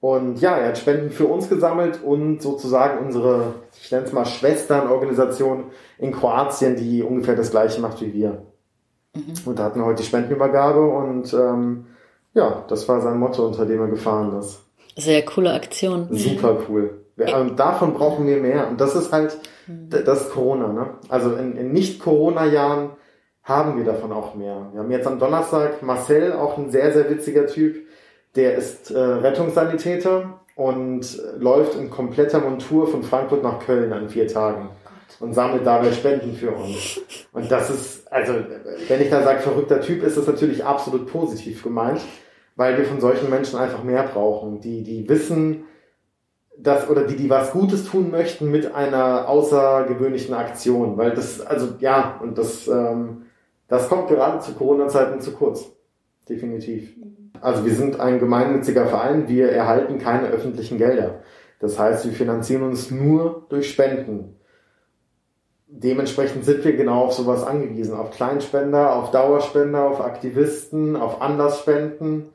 Und 0.00 0.40
ja, 0.40 0.56
er 0.56 0.70
hat 0.70 0.78
Spenden 0.78 1.10
für 1.10 1.26
uns 1.26 1.48
gesammelt 1.48 2.02
und 2.02 2.42
sozusagen 2.42 3.04
unsere, 3.06 3.54
ich 3.80 3.90
nenne 3.92 4.04
es 4.04 4.12
mal 4.12 4.24
Schwesternorganisation 4.24 5.66
in 5.98 6.10
Kroatien, 6.10 6.74
die 6.74 7.04
ungefähr 7.04 7.36
das 7.36 7.52
gleiche 7.52 7.80
macht 7.80 8.00
wie 8.00 8.12
wir. 8.12 8.42
Und 9.46 9.58
da 9.58 9.64
hatten 9.64 9.78
wir 9.78 9.86
heute 9.86 10.02
die 10.02 10.08
Spendenübergabe 10.08 10.80
und 10.88 11.32
ähm, 11.34 11.86
ja, 12.34 12.64
das 12.68 12.88
war 12.88 13.00
sein 13.00 13.18
Motto, 13.18 13.46
unter 13.46 13.64
dem 13.64 13.80
er 13.80 13.88
gefahren 13.88 14.36
ist. 14.38 14.60
Sehr 14.96 15.22
coole 15.24 15.52
Aktion. 15.52 16.08
Super 16.10 16.58
cool. 16.68 17.01
Und 17.16 17.58
davon 17.58 17.94
brauchen 17.94 18.26
wir 18.26 18.38
mehr. 18.38 18.68
Und 18.68 18.80
das 18.80 18.94
ist 18.94 19.12
halt, 19.12 19.38
d- 19.66 20.02
das 20.02 20.30
Corona, 20.30 20.68
ne? 20.72 20.90
Also 21.08 21.34
in, 21.34 21.56
in 21.56 21.72
Nicht-Corona-Jahren 21.72 22.90
haben 23.42 23.76
wir 23.76 23.84
davon 23.84 24.12
auch 24.12 24.34
mehr. 24.34 24.68
Wir 24.72 24.80
haben 24.80 24.90
jetzt 24.90 25.06
am 25.06 25.18
Donnerstag 25.18 25.82
Marcel, 25.82 26.32
auch 26.32 26.56
ein 26.58 26.70
sehr, 26.70 26.92
sehr 26.92 27.10
witziger 27.10 27.46
Typ, 27.46 27.76
der 28.36 28.54
ist 28.54 28.90
äh, 28.90 28.98
Rettungssanitäter 28.98 30.40
und 30.54 31.20
läuft 31.38 31.74
in 31.76 31.90
kompletter 31.90 32.40
Montur 32.40 32.86
von 32.86 33.02
Frankfurt 33.02 33.42
nach 33.42 33.58
Köln 33.64 33.92
an 33.92 34.08
vier 34.08 34.28
Tagen 34.28 34.70
und 35.20 35.34
sammelt 35.34 35.66
dabei 35.66 35.92
Spenden 35.92 36.34
für 36.34 36.52
uns. 36.52 37.00
Und 37.32 37.50
das 37.50 37.68
ist, 37.70 38.10
also 38.12 38.32
wenn 38.88 39.00
ich 39.02 39.10
da 39.10 39.22
sage, 39.22 39.40
verrückter 39.40 39.80
Typ, 39.80 40.02
ist 40.02 40.16
das 40.16 40.26
natürlich 40.26 40.64
absolut 40.64 41.10
positiv 41.10 41.62
gemeint, 41.62 42.00
weil 42.56 42.78
wir 42.78 42.84
von 42.84 43.00
solchen 43.00 43.28
Menschen 43.28 43.58
einfach 43.58 43.82
mehr 43.82 44.04
brauchen, 44.04 44.60
die, 44.60 44.82
die 44.82 45.08
wissen, 45.08 45.64
dass, 46.58 46.88
oder 46.88 47.04
die, 47.04 47.16
die 47.16 47.30
was 47.30 47.52
Gutes 47.52 47.84
tun 47.84 48.10
möchten 48.10 48.50
mit 48.50 48.74
einer 48.74 49.28
außergewöhnlichen 49.28 50.34
Aktion. 50.34 50.96
Weil 50.96 51.12
das, 51.12 51.40
also 51.40 51.74
ja, 51.80 52.18
und 52.22 52.38
das, 52.38 52.68
ähm, 52.68 53.22
das 53.68 53.88
kommt 53.88 54.08
gerade 54.08 54.40
zu 54.40 54.52
Corona-Zeiten 54.52 55.20
zu 55.20 55.32
kurz. 55.32 55.70
Definitiv. 56.28 56.94
Also 57.40 57.64
wir 57.64 57.74
sind 57.74 57.98
ein 57.98 58.18
gemeinnütziger 58.20 58.86
Verein, 58.86 59.28
wir 59.28 59.50
erhalten 59.50 59.98
keine 59.98 60.28
öffentlichen 60.28 60.78
Gelder. 60.78 61.22
Das 61.58 61.78
heißt, 61.78 62.04
wir 62.04 62.12
finanzieren 62.12 62.62
uns 62.62 62.90
nur 62.90 63.46
durch 63.48 63.70
Spenden. 63.70 64.36
Dementsprechend 65.66 66.44
sind 66.44 66.64
wir 66.64 66.76
genau 66.76 67.04
auf 67.04 67.14
sowas 67.14 67.44
angewiesen. 67.44 67.94
Auf 67.94 68.10
Kleinspender, 68.10 68.94
auf 68.94 69.10
Dauerspender, 69.10 69.84
auf 69.88 70.00
Aktivisten, 70.00 70.96
auf 70.96 71.22
Andersspenden. 71.22 72.28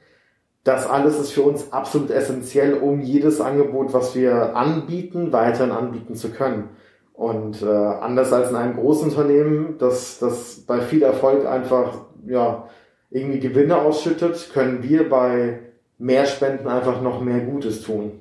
Das 0.67 0.85
alles 0.85 1.17
ist 1.17 1.31
für 1.31 1.43
uns 1.43 1.71
absolut 1.71 2.09
essentiell, 2.09 2.73
um 2.73 2.99
jedes 2.99 3.39
Angebot, 3.39 3.93
was 3.93 4.15
wir 4.15 4.53
anbieten, 4.53 5.31
weiterhin 5.31 5.71
anbieten 5.71 6.15
zu 6.15 6.29
können. 6.29 6.67
Und 7.13 7.61
äh, 7.61 7.65
anders 7.65 8.33
als 8.33 8.49
in 8.49 8.57
einem 8.57 8.75
Großunternehmen, 8.75 9.77
das, 9.79 10.19
das 10.19 10.65
bei 10.67 10.81
viel 10.81 11.03
Erfolg 11.03 11.45
einfach 11.45 12.01
ja, 12.27 12.67
irgendwie 13.09 13.39
Gewinne 13.39 13.77
ausschüttet, 13.77 14.49
können 14.51 14.83
wir 14.83 15.07
bei 15.07 15.59
mehr 15.99 16.25
Spenden 16.25 16.67
einfach 16.67 17.01
noch 17.01 17.21
mehr 17.21 17.39
Gutes 17.39 17.81
tun. 17.81 18.11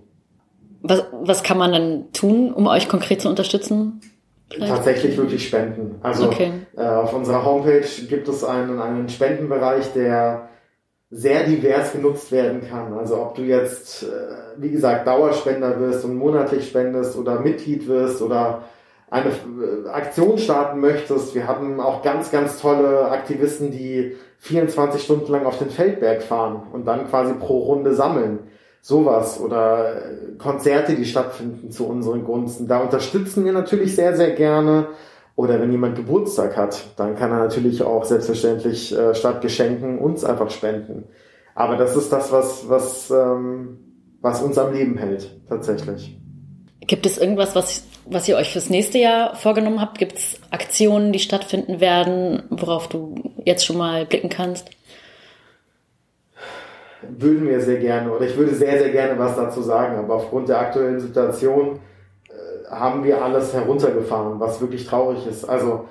Was, 0.83 1.05
was 1.23 1.43
kann 1.43 1.59
man 1.59 1.73
dann 1.73 2.13
tun, 2.13 2.53
um 2.53 2.69
euch 2.69 2.89
konkret 2.89 3.23
zu 3.23 3.29
unterstützen? 3.29 4.01
Vielleicht? 4.51 4.73
Tatsächlich 4.73 5.17
wirklich 5.17 5.49
spenden. 5.49 5.97
Also 6.01 6.29
Okay. 6.29 6.53
äh, 6.77 6.87
auf 6.87 7.13
unserer 7.13 7.45
Homepage 7.45 7.89
gibt 8.09 8.29
es 8.29 8.45
einen, 8.45 8.81
einen 8.81 9.09
Spendenbereich, 9.09 9.93
der 9.95 10.49
sehr 11.11 11.45
divers 11.45 11.93
genutzt 11.93 12.33
werden 12.33 12.63
kann. 12.69 12.93
Also 12.95 13.21
ob 13.21 13.37
du 13.37 13.43
jetzt, 13.43 14.03
äh, 14.03 14.07
wie 14.57 14.71
gesagt, 14.71 15.07
Dauerspender 15.07 15.79
wirst 15.79 16.05
und 16.05 16.17
monatlich 16.17 16.69
spendest 16.69 17.17
oder 17.17 17.41
Mitglied 17.41 17.87
wirst 17.87 18.23
oder 18.23 18.65
eine 19.09 19.31
äh, 19.31 19.89
Aktion 19.89 20.39
starten 20.39 20.81
möchtest. 20.81 21.35
Wir 21.35 21.47
haben 21.47 21.81
auch 21.81 22.03
ganz, 22.03 22.31
ganz 22.31 22.61
tolle 22.61 23.09
Aktivisten, 23.11 23.71
die 23.71 24.17
24 24.39 25.03
Stunden 25.03 25.31
lang 25.31 25.47
auf 25.47 25.59
den 25.59 25.71
Feldberg 25.71 26.23
fahren 26.23 26.63
und 26.73 26.87
dann 26.87 27.09
quasi 27.09 27.35
pro 27.35 27.59
Runde 27.59 27.95
sammeln. 27.95 28.41
Sowas 28.83 29.41
oder 29.41 29.97
äh, 29.97 30.37
Konzerte, 30.39 30.95
die 30.95 31.05
stattfinden 31.05 31.71
zu 31.71 31.87
unseren 31.87 32.25
Gunsten. 32.25 32.67
Da 32.67 32.81
unterstützen 32.81 33.45
wir 33.45 33.53
natürlich 33.53 33.95
sehr, 33.95 34.17
sehr 34.17 34.33
gerne. 34.33 34.89
Oder 35.37 35.61
wenn 35.61 35.71
jemand 35.71 35.97
Geburtstag 35.97 36.57
hat, 36.57 36.83
dann 36.97 37.15
kann 37.15 37.31
er 37.31 37.41
natürlich 37.41 37.83
auch 37.83 38.05
selbstverständlich 38.05 38.97
äh, 38.97 39.15
statt 39.15 39.43
Geschenken 39.43 39.99
uns 39.99 40.25
einfach 40.25 40.51
spenden. 40.51 41.05
Aber 41.55 41.77
das 41.77 41.95
ist 41.95 42.11
das, 42.11 42.33
was, 42.33 42.69
was, 42.69 43.11
ähm, 43.11 43.79
was 44.23 44.43
uns 44.43 44.57
am 44.57 44.73
Leben 44.73 44.97
hält, 44.97 45.31
tatsächlich. 45.49 46.19
Gibt 46.81 47.05
es 47.05 47.19
irgendwas, 47.19 47.55
was, 47.55 47.85
was 48.07 48.29
ihr 48.29 48.37
euch 48.37 48.53
fürs 48.53 48.71
nächste 48.71 48.99
Jahr 48.99 49.35
vorgenommen 49.35 49.81
habt? 49.81 49.99
Gibt 49.99 50.17
es 50.17 50.41
Aktionen, 50.51 51.13
die 51.13 51.19
stattfinden 51.19 51.81
werden, 51.81 52.45
worauf 52.49 52.89
du 52.89 53.17
jetzt 53.45 53.67
schon 53.67 53.77
mal 53.77 54.07
blicken 54.07 54.31
kannst? 54.31 54.71
Würden 57.03 57.47
wir 57.47 57.61
sehr 57.61 57.79
gerne, 57.79 58.11
oder 58.11 58.27
ich 58.27 58.37
würde 58.37 58.55
sehr, 58.55 58.79
sehr 58.79 58.91
gerne 58.91 59.19
was 59.19 59.37
dazu 59.37 59.61
sagen, 59.61 59.99
aber 59.99 60.15
aufgrund 60.15 60.49
der 60.49 60.61
aktuellen 60.61 61.01
Situation 61.01 61.81
haben 62.71 63.05
wir 63.05 63.23
alles 63.23 63.53
heruntergefahren, 63.53 64.41
was 64.41 64.61
wirklich 64.61 64.87
traurig 64.87 65.27
ist. 65.27 65.45
Also 65.45 65.87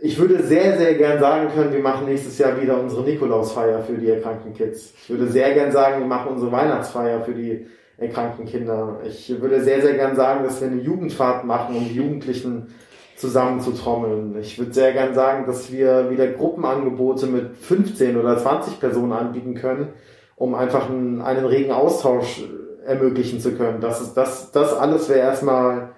ich 0.00 0.18
würde 0.18 0.42
sehr, 0.42 0.76
sehr 0.76 0.94
gern 0.94 1.18
sagen 1.18 1.48
können, 1.54 1.72
wir 1.72 1.80
machen 1.80 2.06
nächstes 2.06 2.38
Jahr 2.38 2.60
wieder 2.60 2.78
unsere 2.78 3.02
Nikolausfeier 3.02 3.82
für 3.82 3.94
die 3.94 4.10
erkrankten 4.10 4.52
Kids. 4.54 4.92
Ich 5.02 5.10
würde 5.10 5.26
sehr 5.28 5.54
gern 5.54 5.72
sagen, 5.72 6.00
wir 6.00 6.06
machen 6.06 6.32
unsere 6.32 6.52
Weihnachtsfeier 6.52 7.22
für 7.22 7.32
die 7.32 7.66
erkrankten 7.98 8.44
Kinder. 8.44 9.00
Ich 9.04 9.28
würde 9.40 9.62
sehr, 9.62 9.80
sehr 9.80 9.94
gern 9.94 10.14
sagen, 10.14 10.44
dass 10.44 10.60
wir 10.60 10.68
eine 10.68 10.82
Jugendfahrt 10.82 11.44
machen, 11.44 11.76
um 11.76 11.88
die 11.88 11.94
Jugendlichen 11.94 12.74
zusammenzutrommeln. 13.16 14.38
Ich 14.38 14.58
würde 14.58 14.74
sehr 14.74 14.92
gern 14.92 15.14
sagen, 15.14 15.46
dass 15.46 15.72
wir 15.72 16.10
wieder 16.10 16.26
Gruppenangebote 16.26 17.26
mit 17.26 17.56
15 17.56 18.18
oder 18.18 18.36
20 18.36 18.78
Personen 18.78 19.12
anbieten 19.12 19.54
können, 19.54 19.88
um 20.36 20.54
einfach 20.54 20.90
einen, 20.90 21.22
einen 21.22 21.46
regen 21.46 21.72
Austausch 21.72 22.44
ermöglichen 22.86 23.40
zu 23.40 23.54
können. 23.54 23.80
Das, 23.80 24.00
ist, 24.00 24.14
das, 24.14 24.52
das 24.52 24.72
alles 24.72 25.08
wäre 25.08 25.20
erstmal 25.20 25.90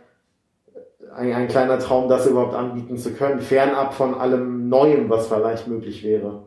ein, 1.15 1.33
ein 1.33 1.49
kleiner 1.49 1.79
Traum, 1.79 2.09
das 2.09 2.27
überhaupt 2.27 2.55
anbieten 2.55 2.97
zu 2.97 3.13
können, 3.13 3.41
fernab 3.41 3.95
von 3.95 4.15
allem 4.15 4.69
Neuem, 4.69 5.09
was 5.09 5.29
vielleicht 5.29 5.67
möglich 5.67 6.03
wäre. 6.03 6.43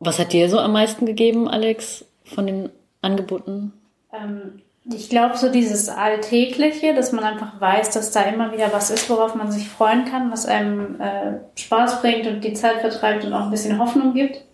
Was 0.00 0.18
hat 0.18 0.32
dir 0.32 0.48
so 0.48 0.58
am 0.58 0.72
meisten 0.72 1.06
gegeben, 1.06 1.48
Alex, 1.48 2.04
von 2.24 2.46
den 2.46 2.70
Angeboten? 3.00 3.72
Ähm, 4.12 4.60
ich 4.84 5.08
glaube, 5.08 5.36
so 5.38 5.50
dieses 5.50 5.88
Alltägliche, 5.88 6.94
dass 6.94 7.12
man 7.12 7.24
einfach 7.24 7.58
weiß, 7.58 7.90
dass 7.90 8.10
da 8.10 8.22
immer 8.22 8.52
wieder 8.52 8.70
was 8.72 8.90
ist, 8.90 9.08
worauf 9.08 9.34
man 9.34 9.50
sich 9.50 9.68
freuen 9.68 10.04
kann, 10.04 10.30
was 10.30 10.44
einem 10.44 11.00
äh, 11.00 11.38
Spaß 11.58 12.02
bringt 12.02 12.26
und 12.26 12.44
die 12.44 12.52
Zeit 12.52 12.80
vertreibt 12.80 13.24
und 13.24 13.32
auch 13.32 13.44
ein 13.46 13.50
bisschen 13.50 13.78
Hoffnung 13.78 14.12
gibt. 14.12 14.44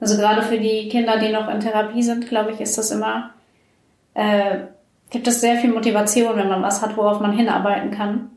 Also 0.00 0.16
gerade 0.16 0.42
für 0.42 0.58
die 0.58 0.88
Kinder, 0.88 1.18
die 1.18 1.32
noch 1.32 1.48
in 1.48 1.60
Therapie 1.60 2.02
sind, 2.02 2.28
glaube 2.28 2.52
ich, 2.52 2.60
ist 2.60 2.76
das 2.76 2.90
immer, 2.90 3.30
äh, 4.18 4.66
gibt 5.10 5.28
es 5.28 5.40
sehr 5.40 5.56
viel 5.56 5.72
Motivation, 5.72 6.36
wenn 6.36 6.48
man 6.48 6.62
was 6.62 6.82
hat, 6.82 6.96
worauf 6.96 7.20
man 7.20 7.32
hinarbeiten 7.32 7.92
kann. 7.92 8.30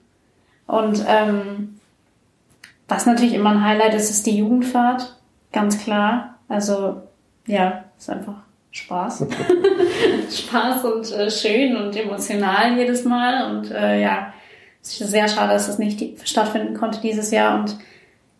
Und 0.67 1.03
ähm, 1.07 1.79
was 2.87 3.05
natürlich 3.05 3.33
immer 3.33 3.49
ein 3.49 3.65
Highlight 3.65 3.95
ist, 3.95 4.11
ist 4.11 4.27
die 4.27 4.37
Jugendfahrt, 4.37 5.17
ganz 5.51 5.83
klar. 5.83 6.35
Also 6.47 7.01
ja, 7.47 7.85
ist 7.97 8.09
einfach 8.09 8.35
Spaß. 8.71 9.25
Spaß 10.31 10.85
und 10.85 11.11
äh, 11.13 11.31
schön 11.31 11.75
und 11.75 11.95
emotional 11.95 12.77
jedes 12.77 13.03
Mal. 13.03 13.49
Und 13.49 13.71
äh, 13.71 14.01
ja, 14.01 14.33
es 14.83 15.01
ist 15.01 15.09
sehr 15.09 15.27
schade, 15.27 15.53
dass 15.53 15.67
es 15.67 15.79
nicht 15.79 16.27
stattfinden 16.27 16.75
konnte 16.75 17.01
dieses 17.01 17.31
Jahr. 17.31 17.59
Und 17.59 17.77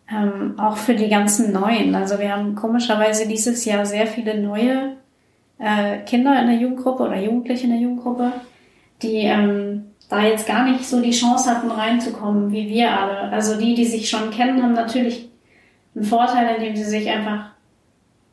ähm, 0.08 0.58
auch 0.58 0.76
für 0.76 0.94
die 0.94 1.08
ganzen 1.08 1.52
Neuen. 1.52 1.94
Also 1.96 2.20
wir 2.20 2.32
haben 2.32 2.54
komischerweise 2.54 3.26
dieses 3.26 3.64
Jahr 3.64 3.84
sehr 3.84 4.06
viele 4.06 4.40
neue 4.40 4.96
äh, 5.62 5.98
Kinder 5.98 6.40
in 6.40 6.48
der 6.48 6.56
Jugendgruppe 6.56 7.04
oder 7.04 7.20
Jugendliche 7.20 7.64
in 7.64 7.70
der 7.70 7.80
Jugendgruppe, 7.80 8.32
die 9.00 9.18
ähm, 9.18 9.84
da 10.08 10.24
jetzt 10.24 10.46
gar 10.46 10.64
nicht 10.64 10.84
so 10.84 11.00
die 11.00 11.12
Chance 11.12 11.48
hatten, 11.48 11.70
reinzukommen, 11.70 12.52
wie 12.52 12.68
wir 12.68 12.90
alle. 12.90 13.32
Also 13.32 13.58
die, 13.58 13.74
die 13.74 13.84
sich 13.84 14.10
schon 14.10 14.30
kennen, 14.30 14.62
haben 14.62 14.74
natürlich 14.74 15.30
einen 15.94 16.04
Vorteil, 16.04 16.56
indem 16.56 16.76
sie 16.76 16.84
sich 16.84 17.08
einfach 17.08 17.46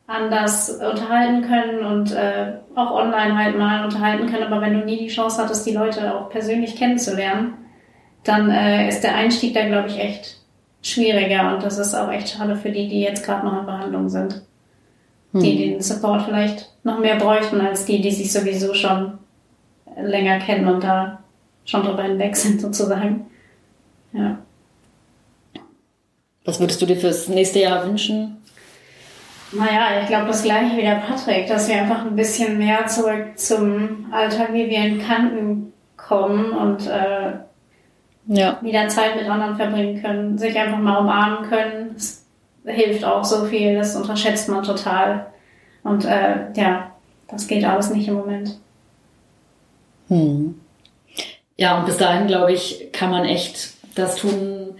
anders 0.06 0.70
unterhalten 0.70 1.42
können 1.42 1.84
und 1.84 2.12
äh, 2.12 2.54
auch 2.74 2.90
online 2.90 3.38
halt 3.38 3.56
mal 3.56 3.84
unterhalten 3.84 4.26
können. 4.26 4.52
Aber 4.52 4.60
wenn 4.60 4.74
du 4.74 4.84
nie 4.84 4.98
die 4.98 5.08
Chance 5.08 5.40
hattest, 5.40 5.64
die 5.66 5.72
Leute 5.72 6.14
auch 6.14 6.30
persönlich 6.30 6.74
kennenzulernen, 6.74 7.54
dann 8.24 8.50
äh, 8.50 8.88
ist 8.88 9.02
der 9.02 9.14
Einstieg 9.14 9.54
da, 9.54 9.64
glaube 9.66 9.88
ich, 9.88 10.00
echt 10.00 10.36
schwieriger. 10.82 11.54
Und 11.54 11.62
das 11.62 11.78
ist 11.78 11.94
auch 11.94 12.10
echt 12.10 12.30
schade 12.30 12.56
für 12.56 12.70
die, 12.70 12.88
die 12.88 13.02
jetzt 13.02 13.24
gerade 13.24 13.46
noch 13.46 13.60
in 13.60 13.66
Behandlung 13.66 14.08
sind. 14.08 14.42
Hm. 15.32 15.42
Die 15.42 15.70
den 15.70 15.80
Support 15.80 16.22
vielleicht 16.22 16.72
noch 16.82 16.98
mehr 16.98 17.16
bräuchten 17.16 17.60
als 17.60 17.84
die, 17.84 18.00
die 18.00 18.10
sich 18.10 18.32
sowieso 18.32 18.74
schon 18.74 19.18
länger 19.96 20.38
kennen 20.38 20.66
und 20.68 20.82
da 20.82 21.20
schon 21.64 21.84
drüber 21.84 22.02
hinweg 22.02 22.36
sind, 22.36 22.60
sozusagen. 22.60 23.26
Ja. 24.12 24.38
Was 26.44 26.58
würdest 26.58 26.82
du 26.82 26.86
dir 26.86 26.96
fürs 26.96 27.28
nächste 27.28 27.60
Jahr 27.60 27.86
wünschen? 27.86 28.38
Naja, 29.52 30.00
ich 30.00 30.06
glaube 30.06 30.28
das 30.28 30.42
gleiche 30.42 30.76
wie 30.76 30.82
der 30.82 31.02
Patrick, 31.06 31.48
dass 31.48 31.68
wir 31.68 31.76
einfach 31.76 32.04
ein 32.04 32.16
bisschen 32.16 32.58
mehr 32.58 32.86
zurück 32.86 33.36
zum 33.36 34.06
Alltag, 34.12 34.52
wie 34.52 34.68
wir 34.68 34.78
ihn 34.78 35.00
kannten, 35.00 35.72
kommen 35.96 36.52
und 36.52 36.86
äh, 36.86 37.32
ja. 38.26 38.58
wieder 38.62 38.88
Zeit 38.88 39.16
mit 39.16 39.28
anderen 39.28 39.56
verbringen 39.56 40.00
können, 40.00 40.38
sich 40.38 40.56
einfach 40.58 40.78
mal 40.78 40.98
umarmen 40.98 41.48
können. 41.48 41.90
Das 41.94 42.19
hilft 42.72 43.04
auch 43.04 43.24
so 43.24 43.44
viel, 43.44 43.76
das 43.76 43.96
unterschätzt 43.96 44.48
man 44.48 44.62
total. 44.62 45.26
Und 45.82 46.04
äh, 46.04 46.52
ja, 46.54 46.90
das 47.28 47.46
geht 47.46 47.64
alles 47.64 47.90
nicht 47.90 48.08
im 48.08 48.14
Moment. 48.14 48.58
Hm. 50.08 50.60
Ja, 51.56 51.78
und 51.78 51.86
bis 51.86 51.98
dahin, 51.98 52.26
glaube 52.26 52.52
ich, 52.52 52.88
kann 52.92 53.10
man 53.10 53.24
echt 53.24 53.74
das 53.94 54.16
tun, 54.16 54.74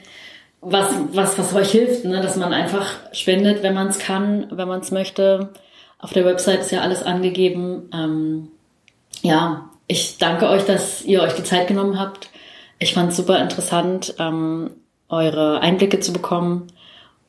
was, 0.60 0.88
was, 1.12 1.38
was 1.38 1.54
euch 1.54 1.70
hilft, 1.70 2.04
ne? 2.04 2.20
dass 2.20 2.36
man 2.36 2.52
einfach 2.52 2.86
spendet, 3.12 3.62
wenn 3.62 3.74
man 3.74 3.88
es 3.88 3.98
kann, 3.98 4.46
wenn 4.50 4.68
man 4.68 4.80
es 4.80 4.90
möchte. 4.90 5.50
Auf 5.98 6.12
der 6.12 6.24
Website 6.24 6.60
ist 6.60 6.70
ja 6.70 6.80
alles 6.80 7.02
angegeben. 7.02 7.88
Ähm, 7.92 8.48
ja, 9.22 9.70
ich 9.86 10.18
danke 10.18 10.48
euch, 10.48 10.64
dass 10.64 11.02
ihr 11.04 11.22
euch 11.22 11.34
die 11.34 11.44
Zeit 11.44 11.68
genommen 11.68 11.98
habt. 11.98 12.30
Ich 12.78 12.94
fand 12.94 13.10
es 13.10 13.16
super 13.16 13.38
interessant, 13.40 14.14
ähm, 14.18 14.70
eure 15.08 15.60
Einblicke 15.60 16.00
zu 16.00 16.12
bekommen. 16.12 16.68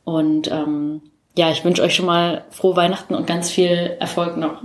Und 0.04 0.52
ähm, 0.52 1.02
ja, 1.38 1.52
ich 1.52 1.64
wünsche 1.64 1.82
euch 1.82 1.96
schon 1.96 2.06
mal 2.06 2.44
frohe 2.50 2.76
Weihnachten 2.76 3.16
und 3.16 3.28
ganz 3.28 3.50
viel 3.50 3.96
Erfolg 4.00 4.38
noch. 4.38 4.62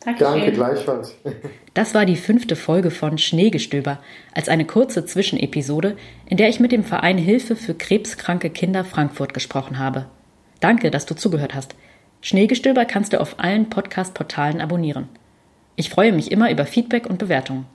Dankeschön. 0.00 0.34
Danke 0.34 0.52
gleichfalls. 0.52 1.16
Das 1.74 1.94
war 1.94 2.06
die 2.06 2.16
fünfte 2.16 2.56
Folge 2.56 2.90
von 2.90 3.18
Schneegestöber 3.18 3.98
als 4.32 4.48
eine 4.48 4.64
kurze 4.64 5.04
Zwischenepisode, 5.04 5.96
in 6.26 6.36
der 6.36 6.48
ich 6.48 6.60
mit 6.60 6.72
dem 6.72 6.84
Verein 6.84 7.18
Hilfe 7.18 7.56
für 7.56 7.74
krebskranke 7.74 8.50
Kinder 8.50 8.84
Frankfurt 8.84 9.34
gesprochen 9.34 9.78
habe. 9.78 10.06
Danke, 10.60 10.90
dass 10.90 11.06
du 11.06 11.14
zugehört 11.14 11.54
hast. 11.54 11.74
Schneegestöber 12.22 12.84
kannst 12.84 13.12
du 13.12 13.20
auf 13.20 13.38
allen 13.38 13.68
Podcast-Portalen 13.68 14.60
abonnieren. 14.60 15.08
Ich 15.74 15.90
freue 15.90 16.12
mich 16.12 16.32
immer 16.32 16.50
über 16.50 16.66
Feedback 16.66 17.06
und 17.06 17.18
Bewertungen. 17.18 17.66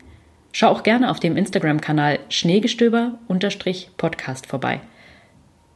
Schau 0.51 0.69
auch 0.69 0.83
gerne 0.83 1.11
auf 1.11 1.19
dem 1.19 1.37
Instagram-Kanal 1.37 2.19
Schneegestöber-Podcast 2.29 4.47
vorbei. 4.47 4.81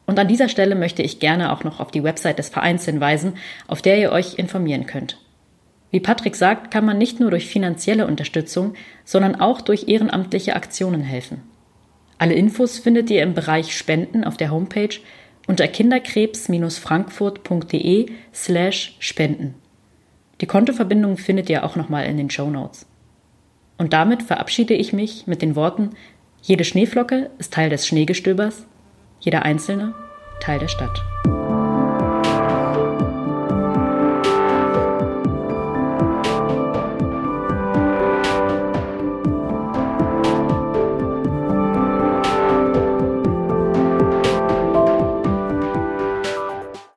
Und 0.06 0.20
an 0.20 0.28
dieser 0.28 0.50
Stelle 0.50 0.76
möchte 0.76 1.02
ich 1.02 1.20
gerne 1.20 1.52
auch 1.52 1.64
noch 1.64 1.80
auf 1.80 1.92
die 1.92 2.04
Website 2.04 2.38
des 2.38 2.50
Vereins 2.50 2.86
hinweisen, 2.86 3.34
auf 3.68 3.82
der 3.82 3.98
ihr 3.98 4.12
euch 4.12 4.38
informieren 4.38 4.86
könnt. 4.86 5.18
Wie 5.92 6.00
Patrick 6.00 6.36
sagt, 6.36 6.72
kann 6.72 6.86
man 6.86 6.98
nicht 6.98 7.20
nur 7.20 7.32
durch 7.32 7.48
finanzielle 7.48 8.06
Unterstützung, 8.06 8.74
sondern 9.04 9.36
auch 9.36 9.62
durch 9.62 9.88
ehrenamtliche 9.88 10.56
Aktionen 10.56 11.02
helfen. 11.02 11.42
Alle 12.18 12.34
Infos 12.34 12.80
findet 12.80 13.10
ihr 13.10 13.24
im 13.24 13.34
Bereich 13.34 13.78
Spenden 13.78 14.24
auf 14.24 14.38
der 14.38 14.52
Homepage 14.52 14.96
unter 15.48 15.68
kinderkrebs-frankfurt.de 15.68 18.08
slash 18.34 18.96
spenden. 19.00 19.56
Die 20.42 20.48
Kontoverbindung 20.48 21.18
findet 21.18 21.50
ihr 21.50 21.64
auch 21.64 21.76
nochmal 21.76 22.06
in 22.06 22.18
den 22.18 22.30
Show 22.30 22.50
Notes. 22.50 22.86
Und 23.78 23.94
damit 23.94 24.24
verabschiede 24.24 24.74
ich 24.74 24.94
mich 24.94 25.28
mit 25.28 25.42
den 25.42 25.56
Worten, 25.56 25.92
jede 26.42 26.64
Schneeflocke 26.64 27.32
ist 27.40 27.54
Teil 27.54 27.70
des 27.70 27.88
Schneegestöbers, 27.88 28.66
jeder 29.26 29.42
einzelne 29.42 29.94
Teil 30.40 30.60
der 30.60 30.68
Stadt. 30.68 31.04